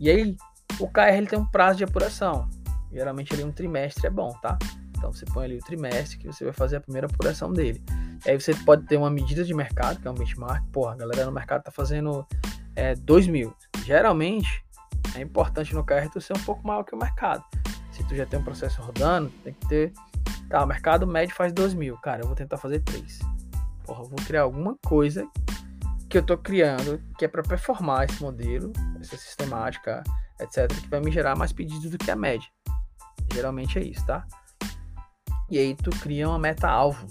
E 0.00 0.10
aí, 0.10 0.36
o 0.80 0.88
KR 0.88 1.14
ele 1.16 1.26
tem 1.26 1.38
um 1.38 1.46
prazo 1.46 1.78
de 1.78 1.84
apuração. 1.84 2.48
Geralmente, 2.90 3.34
ali 3.34 3.44
um 3.44 3.52
trimestre 3.52 4.06
é 4.06 4.10
bom, 4.10 4.32
tá? 4.40 4.58
Então 4.96 5.12
você 5.12 5.24
põe 5.26 5.44
ali 5.44 5.56
o 5.56 5.60
trimestre 5.60 6.18
que 6.18 6.26
você 6.26 6.44
vai 6.44 6.52
fazer 6.52 6.76
a 6.76 6.80
primeira 6.80 7.06
apuração 7.06 7.52
dele. 7.52 7.82
E 8.26 8.30
aí 8.30 8.40
você 8.40 8.52
pode 8.54 8.84
ter 8.86 8.96
uma 8.96 9.08
medida 9.08 9.44
de 9.44 9.54
mercado, 9.54 10.00
que 10.00 10.08
é 10.08 10.10
um 10.10 10.14
benchmark. 10.14 10.64
Porra, 10.72 10.92
a 10.92 10.96
galera 10.96 11.24
no 11.24 11.32
mercado 11.32 11.62
tá 11.62 11.70
fazendo 11.70 12.26
é, 12.74 12.94
2 12.96 13.28
mil. 13.28 13.54
Geralmente 13.84 14.64
é 15.14 15.20
importante 15.20 15.74
no 15.74 15.84
KR 15.84 16.08
tu 16.12 16.20
ser 16.20 16.36
um 16.36 16.40
pouco 16.40 16.66
maior 16.66 16.82
que 16.82 16.94
o 16.94 16.98
mercado. 16.98 17.44
Se 17.92 18.02
tu 18.04 18.14
já 18.16 18.26
tem 18.26 18.38
um 18.40 18.44
processo 18.44 18.82
rodando, 18.82 19.30
tem 19.44 19.52
que 19.52 19.68
ter. 19.68 19.92
Tá, 20.48 20.62
o 20.62 20.66
mercado 20.66 21.06
médio 21.06 21.34
faz 21.34 21.52
2 21.52 21.74
mil. 21.74 21.96
Cara, 21.98 22.22
eu 22.22 22.26
vou 22.26 22.36
tentar 22.36 22.56
fazer 22.56 22.80
3. 22.80 23.18
Porra, 23.84 24.02
eu 24.02 24.08
vou 24.08 24.18
criar 24.26 24.42
alguma 24.42 24.76
coisa 24.86 25.26
que 26.08 26.16
eu 26.16 26.22
tô 26.22 26.36
criando 26.38 27.00
que 27.18 27.24
é 27.24 27.28
para 27.28 27.42
performar 27.42 28.04
esse 28.04 28.22
modelo, 28.22 28.72
essa 29.00 29.16
sistemática, 29.16 30.02
etc., 30.40 30.68
que 30.68 30.88
vai 30.88 31.00
me 31.00 31.10
gerar 31.10 31.36
mais 31.36 31.52
pedidos 31.52 31.90
do 31.90 31.98
que 31.98 32.10
a 32.10 32.16
média. 32.16 32.48
Geralmente 33.32 33.78
é 33.78 33.82
isso, 33.82 34.04
tá? 34.06 34.26
E 35.50 35.58
aí 35.58 35.74
tu 35.74 35.90
cria 35.90 36.28
uma 36.28 36.38
meta-alvo. 36.38 37.06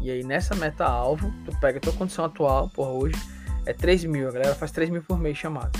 E 0.00 0.10
aí 0.10 0.22
nessa 0.22 0.54
meta-alvo, 0.54 1.32
tu 1.44 1.58
pega 1.60 1.78
a 1.78 1.80
tua 1.80 1.92
condição 1.92 2.24
atual, 2.24 2.70
por 2.70 2.86
hoje 2.88 3.16
é 3.66 3.72
3 3.74 4.04
mil, 4.04 4.28
a 4.28 4.32
galera 4.32 4.54
faz 4.54 4.70
3 4.72 4.88
mil 4.88 5.02
por 5.02 5.18
mês 5.18 5.36
chamado. 5.36 5.78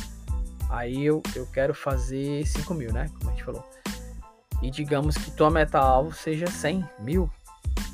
Aí 0.68 1.04
eu, 1.04 1.22
eu 1.34 1.46
quero 1.46 1.72
fazer 1.72 2.46
5 2.46 2.74
mil, 2.74 2.92
né? 2.92 3.08
Como 3.18 3.30
a 3.30 3.32
gente 3.32 3.44
falou. 3.44 3.64
E 4.62 4.70
digamos 4.70 5.16
que 5.16 5.30
tua 5.30 5.50
meta-alvo 5.50 6.12
seja 6.12 6.46
100 6.46 6.88
mil. 6.98 7.30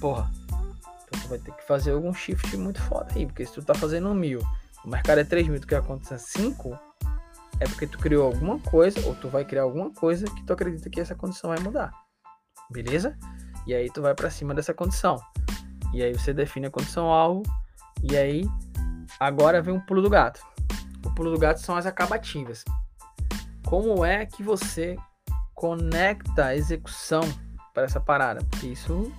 Porra. 0.00 0.30
Então 0.48 1.20
tu 1.20 1.28
vai 1.28 1.38
ter 1.38 1.52
que 1.52 1.66
fazer 1.66 1.92
algum 1.92 2.12
shift 2.12 2.56
muito 2.56 2.80
foda 2.82 3.08
aí. 3.14 3.26
Porque 3.26 3.44
se 3.44 3.52
tu 3.52 3.62
tá 3.62 3.74
fazendo 3.74 4.08
1 4.08 4.14
mil, 4.14 4.40
o 4.84 4.88
mercado 4.88 5.20
é 5.20 5.24
3 5.24 5.48
mil, 5.48 5.60
tu 5.60 5.66
quer 5.66 5.76
acontecer 5.76 6.18
5, 6.18 6.78
é 7.60 7.66
porque 7.66 7.86
tu 7.86 7.98
criou 7.98 8.26
alguma 8.26 8.58
coisa, 8.58 9.00
ou 9.06 9.14
tu 9.14 9.28
vai 9.28 9.44
criar 9.44 9.62
alguma 9.62 9.90
coisa 9.90 10.26
que 10.26 10.42
tu 10.44 10.52
acredita 10.52 10.90
que 10.90 11.00
essa 11.00 11.14
condição 11.14 11.50
vai 11.50 11.58
mudar. 11.60 11.92
Beleza? 12.70 13.16
E 13.66 13.74
aí 13.74 13.90
tu 13.90 14.02
vai 14.02 14.14
para 14.14 14.30
cima 14.30 14.54
dessa 14.54 14.74
condição. 14.74 15.18
E 15.92 16.02
aí 16.02 16.12
você 16.12 16.32
define 16.34 16.66
a 16.66 16.70
condição 16.70 17.06
alvo. 17.06 17.42
E 18.02 18.16
aí 18.16 18.44
agora 19.20 19.62
vem 19.62 19.74
um 19.74 19.80
pulo 19.80 20.02
do 20.02 20.10
gato. 20.10 20.40
O 21.04 21.14
pulo 21.14 21.30
do 21.30 21.38
gato 21.38 21.60
são 21.60 21.76
as 21.76 21.86
acabativas. 21.86 22.64
Como 23.64 24.04
é 24.04 24.26
que 24.26 24.42
você 24.42 24.96
conecta 25.64 26.44
a 26.44 26.54
execução 26.54 27.22
para 27.72 27.84
essa 27.84 27.98
parada? 27.98 28.44
Porque 28.50 28.66
isso 28.66 29.10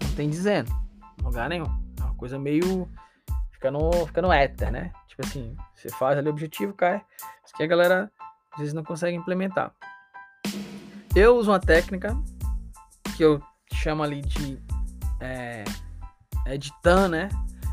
não 0.00 0.14
tem 0.14 0.30
dizendo, 0.30 0.70
em 1.18 1.24
lugar 1.24 1.48
nenhum. 1.48 1.66
É 1.98 2.04
uma 2.04 2.14
coisa 2.14 2.38
meio. 2.38 2.88
Fica 3.50 3.68
no, 3.68 3.90
fica 4.06 4.22
no 4.22 4.32
éter, 4.32 4.70
né? 4.70 4.92
Tipo 5.08 5.26
assim, 5.26 5.56
você 5.74 5.88
faz 5.88 6.16
ali 6.16 6.28
o 6.28 6.30
objetivo, 6.30 6.72
cai. 6.72 7.02
Isso 7.44 7.52
que 7.56 7.64
a 7.64 7.66
galera 7.66 8.12
às 8.52 8.60
vezes 8.60 8.72
não 8.72 8.84
consegue 8.84 9.16
implementar. 9.16 9.74
Eu 11.16 11.36
uso 11.36 11.50
uma 11.50 11.58
técnica 11.58 12.16
que 13.16 13.24
eu 13.24 13.42
chama 13.72 14.04
ali 14.04 14.20
de 14.20 14.62
é, 15.20 15.64
é 16.46 16.56
de 16.56 16.72
tan, 16.80 17.08
né? 17.08 17.28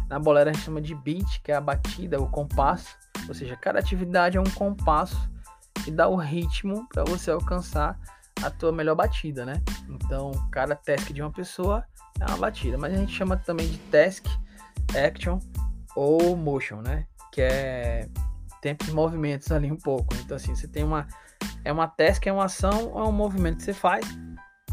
Na 0.09 0.17
bolera 0.17 0.49
a 0.49 0.53
gente 0.53 0.65
chama 0.65 0.81
de 0.81 0.95
beat, 0.95 1.43
que 1.43 1.51
é 1.51 1.55
a 1.55 1.61
batida, 1.61 2.19
o 2.19 2.27
compasso. 2.27 2.97
Ou 3.27 3.35
seja, 3.35 3.55
cada 3.55 3.77
atividade 3.77 4.35
é 4.35 4.41
um 4.41 4.49
compasso 4.55 5.29
que 5.83 5.91
dá 5.91 6.07
o 6.07 6.15
ritmo 6.15 6.87
para 6.89 7.03
você 7.03 7.31
alcançar 7.31 7.99
a 8.43 8.49
tua 8.49 8.71
melhor 8.71 8.95
batida, 8.95 9.45
né? 9.45 9.61
Então, 9.89 10.31
cada 10.51 10.75
task 10.75 11.11
de 11.11 11.21
uma 11.21 11.31
pessoa 11.31 11.83
é 12.19 12.25
uma 12.25 12.37
batida, 12.37 12.77
mas 12.77 12.93
a 12.93 12.97
gente 12.97 13.11
chama 13.11 13.37
também 13.37 13.67
de 13.67 13.77
task, 13.89 14.25
action 14.95 15.39
ou 15.95 16.35
motion, 16.35 16.81
né? 16.81 17.05
Que 17.31 17.41
é 17.41 18.09
tempo 18.61 18.85
de 18.85 18.91
movimentos 18.91 19.51
ali 19.51 19.71
um 19.71 19.77
pouco. 19.77 20.15
Então, 20.15 20.37
assim, 20.37 20.55
você 20.55 20.67
tem 20.67 20.83
uma 20.83 21.07
é 21.63 21.71
uma 21.71 21.87
task, 21.87 22.25
é 22.25 22.31
uma 22.31 22.45
ação, 22.45 22.97
é 22.97 23.03
um 23.03 23.11
movimento 23.11 23.57
que 23.57 23.63
você 23.63 23.73
faz 23.73 24.05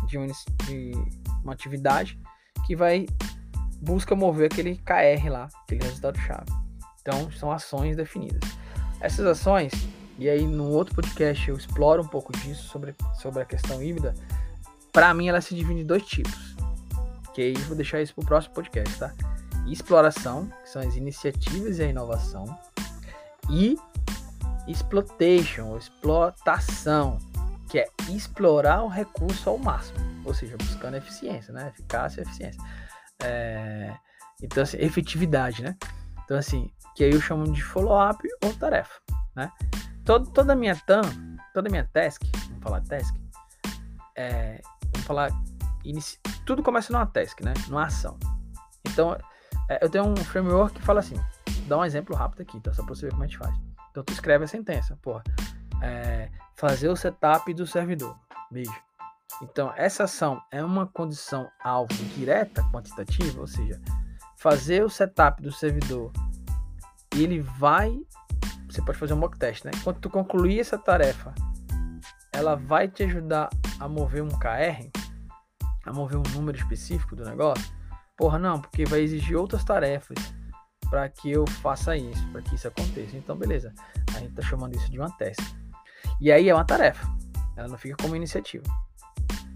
de, 0.06 0.18
um, 0.18 0.26
de 0.26 0.92
uma 1.42 1.52
atividade 1.52 2.18
que 2.66 2.76
vai 2.76 3.06
busca 3.80 4.14
mover 4.14 4.46
aquele 4.46 4.76
KR 4.78 5.28
lá, 5.28 5.48
aquele 5.62 5.84
resultado 5.84 6.18
chave. 6.18 6.50
Então, 7.00 7.30
são 7.32 7.52
ações 7.52 7.96
definidas. 7.96 8.40
Essas 9.00 9.26
ações, 9.26 9.72
e 10.18 10.28
aí 10.28 10.46
no 10.46 10.70
outro 10.70 10.94
podcast 10.94 11.48
eu 11.48 11.56
exploro 11.56 12.02
um 12.02 12.08
pouco 12.08 12.32
disso 12.32 12.68
sobre, 12.68 12.94
sobre 13.20 13.42
a 13.42 13.44
questão 13.44 13.82
híbrida. 13.82 14.14
Para 14.92 15.12
mim, 15.12 15.28
ela 15.28 15.40
se 15.40 15.54
divide 15.54 15.80
em 15.80 15.86
dois 15.86 16.04
tipos. 16.04 16.56
Que 17.34 17.42
aí 17.42 17.54
vou 17.64 17.76
deixar 17.76 18.00
isso 18.00 18.14
para 18.14 18.22
o 18.22 18.26
próximo 18.26 18.54
podcast, 18.54 18.98
tá? 18.98 19.12
Exploração, 19.66 20.50
que 20.62 20.70
são 20.70 20.80
as 20.80 20.96
iniciativas 20.96 21.78
e 21.78 21.82
a 21.82 21.86
inovação. 21.86 22.46
E 23.50 23.76
exploitation, 24.66 25.66
ou 25.66 25.78
explotação, 25.78 27.18
que 27.68 27.78
é 27.78 27.88
explorar 28.08 28.82
o 28.82 28.88
recurso 28.88 29.50
ao 29.50 29.58
máximo, 29.58 29.98
ou 30.24 30.32
seja, 30.32 30.56
buscando 30.56 30.96
eficiência, 30.96 31.52
né? 31.52 31.68
Eficácia 31.68 32.20
e 32.20 32.22
eficiência. 32.22 32.62
É... 33.22 33.94
Então, 34.42 34.62
assim, 34.62 34.78
efetividade, 34.78 35.62
né? 35.62 35.76
Então, 36.24 36.38
assim, 36.38 36.70
que 36.94 37.04
aí 37.04 37.12
eu 37.12 37.20
chamo 37.20 37.50
de 37.52 37.62
follow-up 37.62 38.26
ou 38.42 38.54
tarefa, 38.54 39.00
né? 39.34 39.52
Todo, 40.06 40.30
toda 40.30 40.54
a 40.54 40.56
minha 40.56 40.74
TAM, 40.74 41.02
toda 41.52 41.68
a 41.68 41.70
minha 41.70 41.84
task, 41.92 42.22
vamos 42.48 42.62
falar 42.62 42.80
task, 42.82 43.14
é, 44.16 44.60
vamos 44.92 45.06
falar, 45.06 45.30
tudo 46.46 46.62
começa 46.62 46.92
numa 46.92 47.04
task, 47.06 47.40
né? 47.40 47.52
Numa 47.68 47.86
ação. 47.86 48.16
Então, 48.86 49.18
é, 49.68 49.84
eu 49.84 49.90
tenho 49.90 50.06
um 50.06 50.16
framework 50.16 50.76
que 50.76 50.82
fala 50.82 51.00
assim, 51.00 51.16
dá 51.66 51.76
um 51.76 51.84
exemplo 51.84 52.16
rápido 52.16 52.42
aqui, 52.42 52.58
tá? 52.60 52.72
Só 52.72 52.84
pra 52.84 52.94
você 52.94 53.06
ver 53.06 53.10
como 53.10 53.24
a 53.24 53.26
gente 53.26 53.36
faz. 53.36 53.54
Então, 53.90 54.04
tu 54.04 54.12
escreve 54.12 54.44
a 54.44 54.48
sentença, 54.48 54.96
porra 55.02 55.24
é, 55.82 56.30
fazer 56.54 56.88
o 56.88 56.96
setup 56.96 57.52
do 57.54 57.66
servidor. 57.66 58.16
Beijo. 58.50 58.72
Então, 59.42 59.72
essa 59.76 60.04
ação 60.04 60.40
é 60.50 60.64
uma 60.64 60.86
condição 60.86 61.48
alvo 61.62 61.92
direta 62.16 62.62
quantitativa, 62.72 63.40
ou 63.40 63.46
seja, 63.46 63.80
fazer 64.36 64.82
o 64.84 64.88
setup 64.88 65.42
do 65.42 65.52
servidor, 65.52 66.12
ele 67.14 67.40
vai. 67.40 67.98
Você 68.68 68.82
pode 68.82 68.98
fazer 68.98 69.14
um 69.14 69.18
mock 69.18 69.38
test, 69.38 69.64
né? 69.64 69.70
Quando 69.82 70.00
tu 70.00 70.10
concluir 70.10 70.60
essa 70.60 70.76
tarefa, 70.76 71.34
ela 72.32 72.54
vai 72.54 72.88
te 72.88 73.04
ajudar 73.04 73.48
a 73.78 73.88
mover 73.88 74.22
um 74.22 74.28
KR, 74.28 74.90
a 75.84 75.92
mover 75.92 76.18
um 76.18 76.34
número 76.34 76.58
específico 76.58 77.14
do 77.14 77.24
negócio. 77.24 77.64
Porra, 78.16 78.38
não, 78.38 78.60
porque 78.60 78.84
vai 78.84 79.00
exigir 79.00 79.36
outras 79.36 79.64
tarefas 79.64 80.16
para 80.90 81.08
que 81.08 81.30
eu 81.30 81.46
faça 81.46 81.96
isso, 81.96 82.26
para 82.28 82.42
que 82.42 82.54
isso 82.54 82.68
aconteça. 82.68 83.16
Então, 83.16 83.36
beleza. 83.36 83.72
A 84.14 84.18
gente 84.18 84.30
está 84.30 84.42
chamando 84.42 84.74
isso 84.74 84.90
de 84.90 84.98
uma 84.98 85.10
task. 85.10 85.40
E 86.20 86.32
aí 86.32 86.48
é 86.48 86.54
uma 86.54 86.64
tarefa. 86.64 87.06
Ela 87.56 87.68
não 87.68 87.78
fica 87.78 87.96
como 87.96 88.16
iniciativa. 88.16 88.64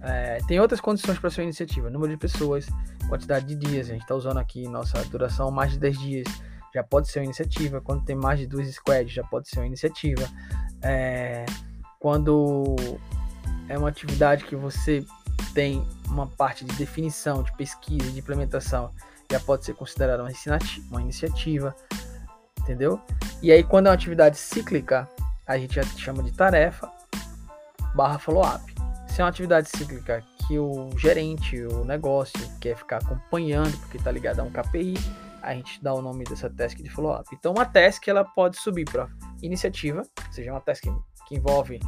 É, 0.02 0.38
tem 0.48 0.58
outras 0.58 0.80
condições 0.80 1.18
para 1.18 1.30
sua 1.30 1.42
iniciativa: 1.42 1.90
número 1.90 2.12
de 2.12 2.18
pessoas, 2.18 2.66
quantidade 3.08 3.46
de 3.46 3.56
dias. 3.56 3.88
A 3.88 3.92
gente 3.92 4.02
está 4.02 4.14
usando 4.14 4.38
aqui 4.38 4.66
nossa 4.68 5.04
duração 5.04 5.50
mais 5.50 5.72
de 5.72 5.78
10 5.78 5.98
dias. 5.98 6.28
Já 6.74 6.82
pode 6.82 7.10
ser 7.10 7.20
uma 7.20 7.26
iniciativa. 7.26 7.80
Quando 7.80 8.04
tem 8.04 8.16
mais 8.16 8.38
de 8.38 8.46
duas 8.46 8.68
squads, 8.68 9.12
já 9.12 9.24
pode 9.24 9.48
ser 9.48 9.58
uma 9.60 9.66
iniciativa. 9.66 10.28
É, 10.82 11.44
quando 11.98 12.76
é 13.68 13.76
uma 13.76 13.88
atividade 13.88 14.44
que 14.44 14.56
você 14.56 15.04
tem 15.54 15.86
uma 16.08 16.26
parte 16.26 16.64
de 16.64 16.74
definição, 16.76 17.42
de 17.42 17.52
pesquisa, 17.56 18.10
de 18.10 18.18
implementação, 18.18 18.90
já 19.30 19.38
pode 19.40 19.64
ser 19.64 19.74
considerada 19.74 20.22
uma, 20.22 20.30
uma 20.90 21.00
iniciativa, 21.00 21.74
entendeu? 22.58 23.00
E 23.42 23.52
aí, 23.52 23.62
quando 23.62 23.86
é 23.86 23.90
uma 23.90 23.94
atividade 23.94 24.36
cíclica, 24.36 25.08
a 25.46 25.56
gente 25.58 25.74
já 25.74 25.82
chama 25.82 26.22
de 26.22 26.32
tarefa 26.32 26.90
barra 27.94 28.18
follow-up. 28.18 28.74
Se 29.08 29.20
é 29.20 29.24
uma 29.24 29.30
atividade 29.30 29.68
cíclica 29.68 30.22
que 30.46 30.58
o 30.58 30.90
gerente, 30.96 31.60
o 31.62 31.84
negócio 31.84 32.40
quer 32.60 32.76
ficar 32.76 32.98
acompanhando, 32.98 33.76
porque 33.78 33.96
está 33.96 34.10
ligado 34.10 34.40
a 34.40 34.42
um 34.42 34.50
KPI, 34.50 34.94
a 35.42 35.54
gente 35.54 35.82
dá 35.82 35.92
o 35.94 36.02
nome 36.02 36.24
dessa 36.24 36.48
task 36.50 36.78
de 36.78 36.88
follow-up. 36.90 37.28
Então, 37.32 37.52
uma 37.52 37.64
task 37.64 38.06
ela 38.08 38.24
pode 38.24 38.58
subir 38.58 38.84
para 38.84 39.08
iniciativa, 39.42 40.02
ou 40.26 40.32
seja, 40.32 40.52
uma 40.52 40.60
task 40.60 40.84
que 41.26 41.34
envolve 41.34 41.80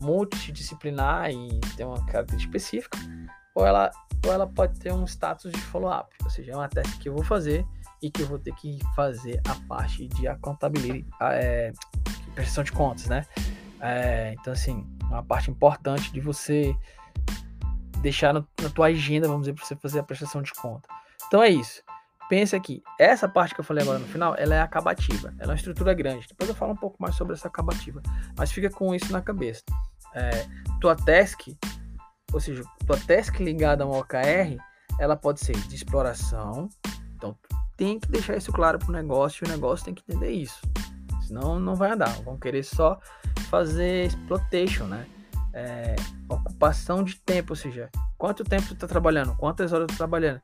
multidisciplinar 0.00 1.30
e 1.30 1.60
tem 1.76 1.86
uma 1.86 2.04
característica 2.06 2.56
específica, 2.56 2.98
ou 3.54 3.66
ela, 3.66 3.90
ou 4.26 4.32
ela 4.32 4.46
pode 4.46 4.78
ter 4.78 4.92
um 4.92 5.04
status 5.04 5.52
de 5.52 5.60
follow-up, 5.60 6.14
ou 6.22 6.30
seja, 6.30 6.52
é 6.52 6.56
uma 6.56 6.68
task 6.68 6.98
que 6.98 7.08
eu 7.08 7.14
vou 7.14 7.24
fazer 7.24 7.64
e 8.02 8.10
que 8.10 8.22
eu 8.22 8.26
vou 8.26 8.38
ter 8.38 8.54
que 8.56 8.78
fazer 8.94 9.40
a 9.48 9.54
parte 9.66 10.08
de 10.08 10.28
accountability, 10.28 11.06
é, 11.20 11.72
prestação 12.34 12.64
de 12.64 12.72
contas, 12.72 13.06
né? 13.06 13.24
É, 13.80 14.34
então, 14.38 14.52
assim, 14.52 14.86
uma 15.04 15.22
parte 15.22 15.50
importante 15.50 16.12
de 16.12 16.20
você 16.20 16.76
deixar 18.00 18.34
no, 18.34 18.46
na 18.60 18.68
tua 18.68 18.86
agenda, 18.86 19.26
vamos 19.26 19.42
dizer, 19.42 19.54
para 19.54 19.64
você 19.64 19.76
fazer 19.76 20.00
a 20.00 20.02
prestação 20.02 20.42
de 20.42 20.52
conta. 20.52 20.88
Então 21.26 21.42
é 21.42 21.48
isso. 21.48 21.82
Pense 22.34 22.56
aqui, 22.56 22.82
essa 22.98 23.28
parte 23.28 23.54
que 23.54 23.60
eu 23.60 23.64
falei 23.64 23.84
agora 23.84 24.00
no 24.00 24.06
final, 24.06 24.34
ela 24.36 24.56
é 24.56 24.60
acabativa, 24.60 25.32
ela 25.38 25.52
é 25.52 25.52
uma 25.52 25.54
estrutura 25.54 25.94
grande. 25.94 26.26
Depois 26.26 26.48
eu 26.50 26.56
falo 26.56 26.72
um 26.72 26.76
pouco 26.76 26.96
mais 27.00 27.14
sobre 27.14 27.34
essa 27.34 27.46
acabativa, 27.46 28.02
mas 28.36 28.50
fica 28.50 28.68
com 28.68 28.92
isso 28.92 29.12
na 29.12 29.22
cabeça. 29.22 29.62
É, 30.12 30.44
tua 30.80 30.96
task 30.96 31.46
ou 32.34 32.40
seja, 32.40 32.64
tua 32.84 32.98
task 32.98 33.38
ligada 33.38 33.84
a 33.84 33.86
um 33.86 33.96
OKR, 33.96 34.58
ela 34.98 35.14
pode 35.14 35.38
ser 35.38 35.56
de 35.56 35.76
exploração. 35.76 36.68
Então, 37.14 37.38
tem 37.76 38.00
que 38.00 38.10
deixar 38.10 38.36
isso 38.36 38.52
claro 38.52 38.76
para 38.76 38.88
o 38.88 38.92
negócio 38.92 39.44
e 39.44 39.48
o 39.48 39.50
negócio 39.50 39.84
tem 39.84 39.94
que 39.94 40.02
entender 40.02 40.32
isso. 40.32 40.60
Senão, 41.28 41.60
não 41.60 41.76
vai 41.76 41.92
andar. 41.92 42.10
Vão 42.24 42.36
querer 42.36 42.64
só 42.64 42.98
fazer 43.48 44.06
exploitation, 44.06 44.86
né? 44.86 45.06
É, 45.52 45.94
ocupação 46.28 47.04
de 47.04 47.14
tempo, 47.20 47.52
ou 47.52 47.56
seja, 47.56 47.88
quanto 48.18 48.42
tempo 48.42 48.66
tu 48.66 48.74
tá 48.74 48.88
trabalhando, 48.88 49.36
quantas 49.36 49.72
horas 49.72 49.86
tu 49.86 49.92
tá 49.92 49.98
trabalhando. 49.98 50.42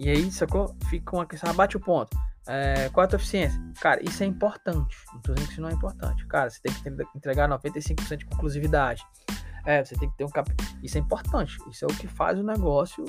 E 0.00 0.08
aí, 0.08 0.32
sacou? 0.32 0.74
Fica 0.88 1.14
uma 1.14 1.26
questão, 1.26 1.52
bate 1.52 1.76
o 1.76 1.80
ponto. 1.80 2.16
É, 2.46 2.88
qual 2.88 3.04
é 3.04 3.06
a 3.06 3.08
tua 3.08 3.18
eficiência? 3.18 3.60
Cara, 3.82 4.02
isso 4.02 4.22
é 4.22 4.26
importante. 4.26 4.96
Não 5.12 5.20
tô 5.20 5.34
dizendo 5.34 5.46
que 5.46 5.52
isso 5.52 5.60
não 5.60 5.68
é 5.68 5.72
importante. 5.72 6.26
Cara, 6.26 6.48
você 6.48 6.58
tem 6.62 6.72
que 6.72 6.88
entregar 7.14 7.46
95% 7.50 8.16
de 8.16 8.24
conclusividade. 8.24 9.06
É, 9.66 9.84
você 9.84 9.94
tem 9.96 10.08
que 10.08 10.16
ter 10.16 10.24
um 10.24 10.30
cap... 10.30 10.50
Isso 10.82 10.96
é 10.96 11.00
importante. 11.02 11.58
Isso 11.70 11.84
é 11.84 11.86
o 11.86 11.94
que 11.94 12.06
faz 12.06 12.38
o 12.38 12.42
negócio 12.42 13.04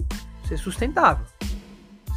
ser 0.46 0.58
sustentável. 0.58 1.26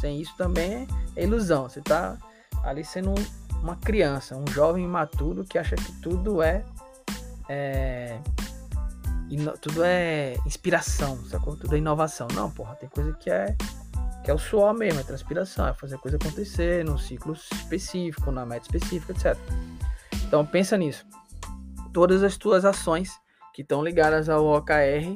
Sem 0.01 0.19
isso 0.19 0.35
também 0.35 0.85
é 1.15 1.23
ilusão. 1.23 1.69
Você 1.69 1.79
está 1.79 2.17
ali 2.61 2.83
sendo 2.83 3.15
uma 3.63 3.77
criança, 3.77 4.35
um 4.35 4.45
jovem 4.51 4.83
imaturo 4.83 5.45
que 5.45 5.57
acha 5.57 5.77
que 5.77 5.91
tudo 6.01 6.43
é, 6.43 6.65
é 7.47 8.19
tudo 9.61 9.83
é 9.83 10.35
inspiração, 10.45 11.17
sacou? 11.25 11.55
Tudo 11.55 11.75
é 11.75 11.77
inovação. 11.77 12.27
Não, 12.33 12.51
porra, 12.51 12.75
tem 12.75 12.89
coisa 12.89 13.13
que 13.13 13.29
é 13.29 13.55
que 14.25 14.31
é 14.31 14.33
o 14.33 14.39
suor 14.39 14.73
mesmo, 14.73 14.99
é 14.99 15.03
transpiração, 15.03 15.67
é 15.67 15.73
fazer 15.73 15.95
a 15.95 15.99
coisa 15.99 16.17
acontecer 16.17 16.83
num 16.83 16.97
ciclo 16.97 17.33
específico, 17.33 18.31
na 18.31 18.43
meta 18.43 18.65
específica, 18.65 19.13
etc. 19.13 19.37
Então 20.27 20.43
pensa 20.43 20.75
nisso. 20.75 21.05
Todas 21.93 22.23
as 22.23 22.35
tuas 22.35 22.65
ações 22.65 23.11
que 23.53 23.61
estão 23.61 23.83
ligadas 23.83 24.27
ao 24.27 24.43
OKR 24.43 25.15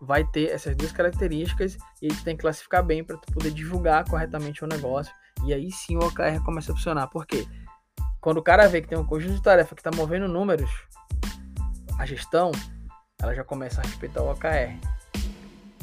vai 0.00 0.24
ter 0.24 0.48
essas 0.48 0.74
duas 0.74 0.90
características 0.90 1.76
e 2.00 2.08
tu 2.08 2.24
tem 2.24 2.34
que 2.34 2.40
classificar 2.40 2.82
bem 2.82 3.04
para 3.04 3.18
tu 3.18 3.30
poder 3.30 3.50
divulgar 3.50 4.08
corretamente 4.08 4.64
o 4.64 4.66
negócio 4.66 5.12
e 5.44 5.52
aí 5.52 5.70
sim 5.70 5.96
o 5.96 6.00
OKR 6.00 6.42
começa 6.42 6.72
a 6.72 6.74
funcionar. 6.74 7.08
Por 7.08 7.26
quê? 7.26 7.46
Quando 8.22 8.38
o 8.38 8.42
cara 8.42 8.66
vê 8.68 8.80
que 8.80 8.88
tem 8.88 8.98
um 8.98 9.04
conjunto 9.04 9.34
de 9.34 9.42
tarefa 9.42 9.74
que 9.74 9.82
está 9.82 9.90
movendo 9.94 10.26
números, 10.26 10.70
a 11.98 12.06
gestão 12.06 12.52
ela 13.20 13.34
já 13.34 13.44
começa 13.44 13.82
a 13.82 13.84
respeitar 13.84 14.22
o 14.22 14.30
OKR. 14.32 14.80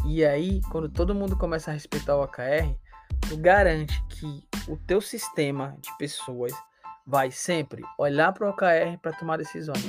E 0.06 0.26
aí, 0.26 0.62
quando 0.72 0.90
todo 0.90 1.16
mundo 1.16 1.38
começa 1.38 1.72
a 1.72 1.74
respeitar 1.74 2.16
o 2.16 2.24
OKR, 2.24 2.76
tu 3.30 3.38
garante 3.38 4.02
que 4.10 4.44
o 4.68 4.78
teu 4.78 5.02
sistema 5.02 5.76
de 5.82 5.96
pessoas 5.98 6.54
vai 7.06 7.32
sempre 7.32 7.84
olhar 7.98 8.34
para 8.34 8.48
o 8.48 8.50
OKR 8.50 8.98
para 9.02 9.14
tomar 9.14 9.38
decisões. 9.38 9.86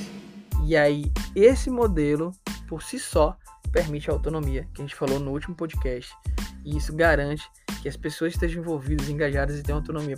E 0.65 0.77
aí, 0.77 1.11
esse 1.35 1.71
modelo, 1.71 2.33
por 2.69 2.83
si 2.83 2.99
só, 2.99 3.37
permite 3.73 4.11
a 4.11 4.13
autonomia, 4.13 4.69
que 4.73 4.83
a 4.83 4.85
gente 4.85 4.95
falou 4.95 5.19
no 5.19 5.33
último 5.33 5.55
podcast. 5.55 6.13
E 6.65 6.77
isso 6.77 6.95
garante 6.95 7.49
que 7.83 7.89
as 7.89 7.97
pessoas 7.97 8.35
estejam 8.35 8.63
envolvidas, 8.63 9.09
engajadas 9.09 9.59
e 9.59 9.63
tenham 9.63 9.79
autonomia 9.79 10.17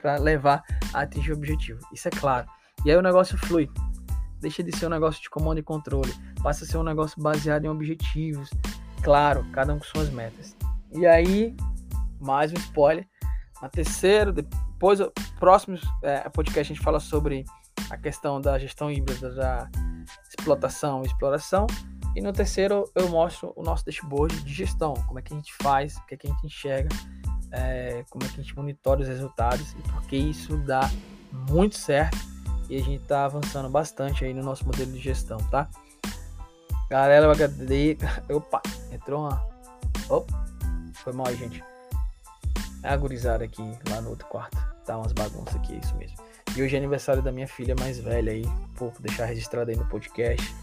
para 0.00 0.16
levar 0.16 0.62
a 0.92 1.00
atingir 1.00 1.32
o 1.32 1.36
objetivo. 1.36 1.80
Isso 1.92 2.08
é 2.08 2.10
claro. 2.10 2.46
E 2.84 2.90
aí 2.90 2.96
o 2.96 3.02
negócio 3.02 3.36
flui. 3.38 3.68
Deixa 4.40 4.62
de 4.62 4.74
ser 4.74 4.86
um 4.86 4.90
negócio 4.90 5.20
de 5.20 5.28
comando 5.28 5.58
e 5.58 5.62
controle. 5.62 6.12
Passa 6.42 6.64
a 6.64 6.66
ser 6.66 6.78
um 6.78 6.82
negócio 6.82 7.20
baseado 7.22 7.64
em 7.64 7.68
objetivos. 7.68 8.48
Claro, 9.02 9.46
cada 9.52 9.72
um 9.72 9.78
com 9.78 9.84
suas 9.84 10.10
metas. 10.10 10.54
E 10.92 11.06
aí, 11.06 11.56
mais 12.20 12.52
um 12.52 12.56
spoiler. 12.56 13.06
Na 13.62 13.68
terceira, 13.68 14.32
depois, 14.32 14.98
próximo 15.38 15.78
é, 16.02 16.28
podcast, 16.28 16.60
a 16.72 16.74
gente 16.74 16.84
fala 16.84 17.00
sobre 17.00 17.44
a 17.88 17.96
questão 17.96 18.40
da 18.40 18.58
gestão 18.58 18.90
híbrida 18.90 19.34
da 19.34 19.70
explotação 20.28 21.02
e 21.02 21.06
exploração. 21.06 21.66
E 22.14 22.20
no 22.20 22.32
terceiro 22.32 22.90
eu 22.94 23.08
mostro 23.08 23.52
o 23.56 23.62
nosso 23.62 23.84
dashboard 23.84 24.42
de 24.42 24.52
gestão, 24.52 24.94
como 25.06 25.18
é 25.18 25.22
que 25.22 25.32
a 25.32 25.36
gente 25.36 25.54
faz, 25.62 25.96
o 25.96 26.06
que, 26.06 26.14
é 26.14 26.18
que 26.18 26.26
a 26.26 26.30
gente 26.30 26.46
enxerga, 26.46 26.88
é, 27.52 28.04
como 28.10 28.24
é 28.24 28.28
que 28.28 28.40
a 28.40 28.42
gente 28.42 28.56
monitora 28.56 29.00
os 29.00 29.08
resultados 29.08 29.72
e 29.72 29.82
porque 29.92 30.16
isso 30.16 30.56
dá 30.58 30.90
muito 31.48 31.76
certo 31.76 32.18
e 32.68 32.76
a 32.76 32.82
gente 32.82 33.02
está 33.02 33.24
avançando 33.24 33.68
bastante 33.68 34.24
aí 34.24 34.34
no 34.34 34.42
nosso 34.42 34.66
modelo 34.66 34.90
de 34.90 34.98
gestão, 34.98 35.38
tá? 35.50 35.68
Galera, 36.88 37.28
o 37.28 37.30
HD. 37.30 37.96
Opa, 38.28 38.60
entrou 38.90 39.20
uma. 39.20 39.46
Opa, 40.08 40.46
foi 40.94 41.12
mal 41.12 41.34
gente. 41.34 41.62
É 42.82 42.88
a 42.88 42.96
gurizada 42.96 43.44
aqui 43.44 43.62
lá 43.88 44.00
no 44.00 44.10
outro 44.10 44.26
quarto. 44.28 44.56
Tá 44.84 44.96
umas 44.96 45.12
bagunças 45.12 45.54
aqui, 45.56 45.74
é 45.74 45.78
isso 45.78 45.94
mesmo. 45.96 46.16
E 46.56 46.62
hoje 46.62 46.74
é 46.74 46.78
aniversário 46.78 47.22
da 47.22 47.30
minha 47.30 47.46
filha 47.46 47.74
mais 47.78 47.98
velha 47.98 48.32
aí. 48.32 48.44
Vou 48.74 48.92
deixar 49.00 49.26
registrado 49.26 49.70
aí 49.70 49.76
no 49.76 49.86
podcast. 49.86 50.54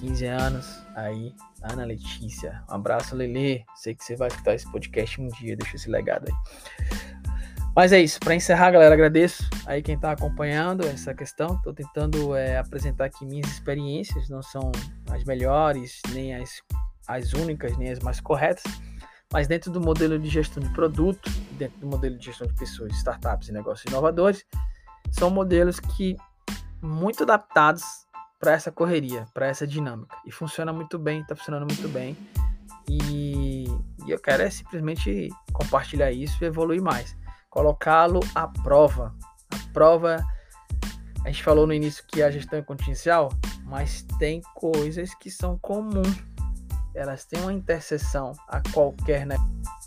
15 0.00 0.26
anos 0.26 0.82
aí, 0.94 1.34
Ana 1.62 1.84
Letícia. 1.84 2.62
Um 2.70 2.74
abraço, 2.74 3.14
Lele. 3.14 3.64
Sei 3.76 3.94
que 3.94 4.02
você 4.02 4.16
vai 4.16 4.28
escutar 4.28 4.54
esse 4.54 4.70
podcast 4.70 5.20
um 5.20 5.28
dia, 5.28 5.56
deixa 5.56 5.76
esse 5.76 5.90
legado 5.90 6.26
aí. 6.28 6.34
Mas 7.76 7.92
é 7.92 8.00
isso, 8.00 8.18
para 8.18 8.34
encerrar, 8.34 8.72
galera, 8.72 8.94
agradeço 8.94 9.48
aí 9.64 9.80
quem 9.80 9.94
está 9.94 10.10
acompanhando 10.10 10.84
essa 10.86 11.14
questão. 11.14 11.54
Estou 11.56 11.72
tentando 11.72 12.34
é, 12.34 12.58
apresentar 12.58 13.04
aqui 13.04 13.24
minhas 13.24 13.48
experiências, 13.48 14.28
não 14.28 14.42
são 14.42 14.72
as 15.10 15.22
melhores, 15.24 16.00
nem 16.12 16.34
as, 16.34 16.62
as 17.16 17.32
únicas, 17.32 17.76
nem 17.76 17.90
as 17.90 18.00
mais 18.00 18.20
corretas, 18.20 18.64
mas 19.32 19.46
dentro 19.46 19.70
do 19.70 19.80
modelo 19.80 20.18
de 20.18 20.28
gestão 20.28 20.62
de 20.62 20.68
produto, 20.70 21.30
dentro 21.52 21.78
do 21.78 21.86
modelo 21.86 22.18
de 22.18 22.26
gestão 22.26 22.46
de 22.46 22.54
pessoas, 22.54 22.92
startups 22.92 23.48
e 23.48 23.52
negócios 23.52 23.90
inovadores, 23.90 24.44
são 25.10 25.30
modelos 25.30 25.78
que 25.78 26.16
muito 26.82 27.22
adaptados 27.22 27.82
para 28.38 28.52
essa 28.52 28.72
correria, 28.72 29.26
para 29.34 29.46
essa 29.46 29.66
dinâmica. 29.66 30.16
E 30.26 30.32
funciona 30.32 30.72
muito 30.72 30.98
bem, 30.98 31.20
está 31.20 31.36
funcionando 31.36 31.66
muito 31.66 31.88
bem. 31.88 32.16
E, 32.88 33.66
e, 34.06 34.10
eu 34.10 34.18
quero 34.18 34.42
é 34.42 34.50
simplesmente 34.50 35.28
compartilhar 35.52 36.10
isso 36.10 36.42
e 36.42 36.46
evoluir 36.46 36.82
mais. 36.82 37.16
Colocá-lo 37.50 38.20
à 38.34 38.48
prova. 38.48 39.14
A 39.52 39.72
prova 39.72 40.24
a 41.24 41.28
gente 41.28 41.42
falou 41.42 41.66
no 41.66 41.74
início 41.74 42.02
que 42.06 42.22
a 42.22 42.30
gestão 42.30 42.58
é 42.58 42.62
contingencial, 42.62 43.30
mas 43.64 44.02
tem 44.18 44.40
coisas 44.54 45.14
que 45.14 45.30
são 45.30 45.58
comuns. 45.58 46.24
Elas 46.94 47.24
têm 47.24 47.40
uma 47.42 47.52
interseção 47.52 48.32
a 48.48 48.60
qualquer 48.72 49.26
negócio. 49.26 49.79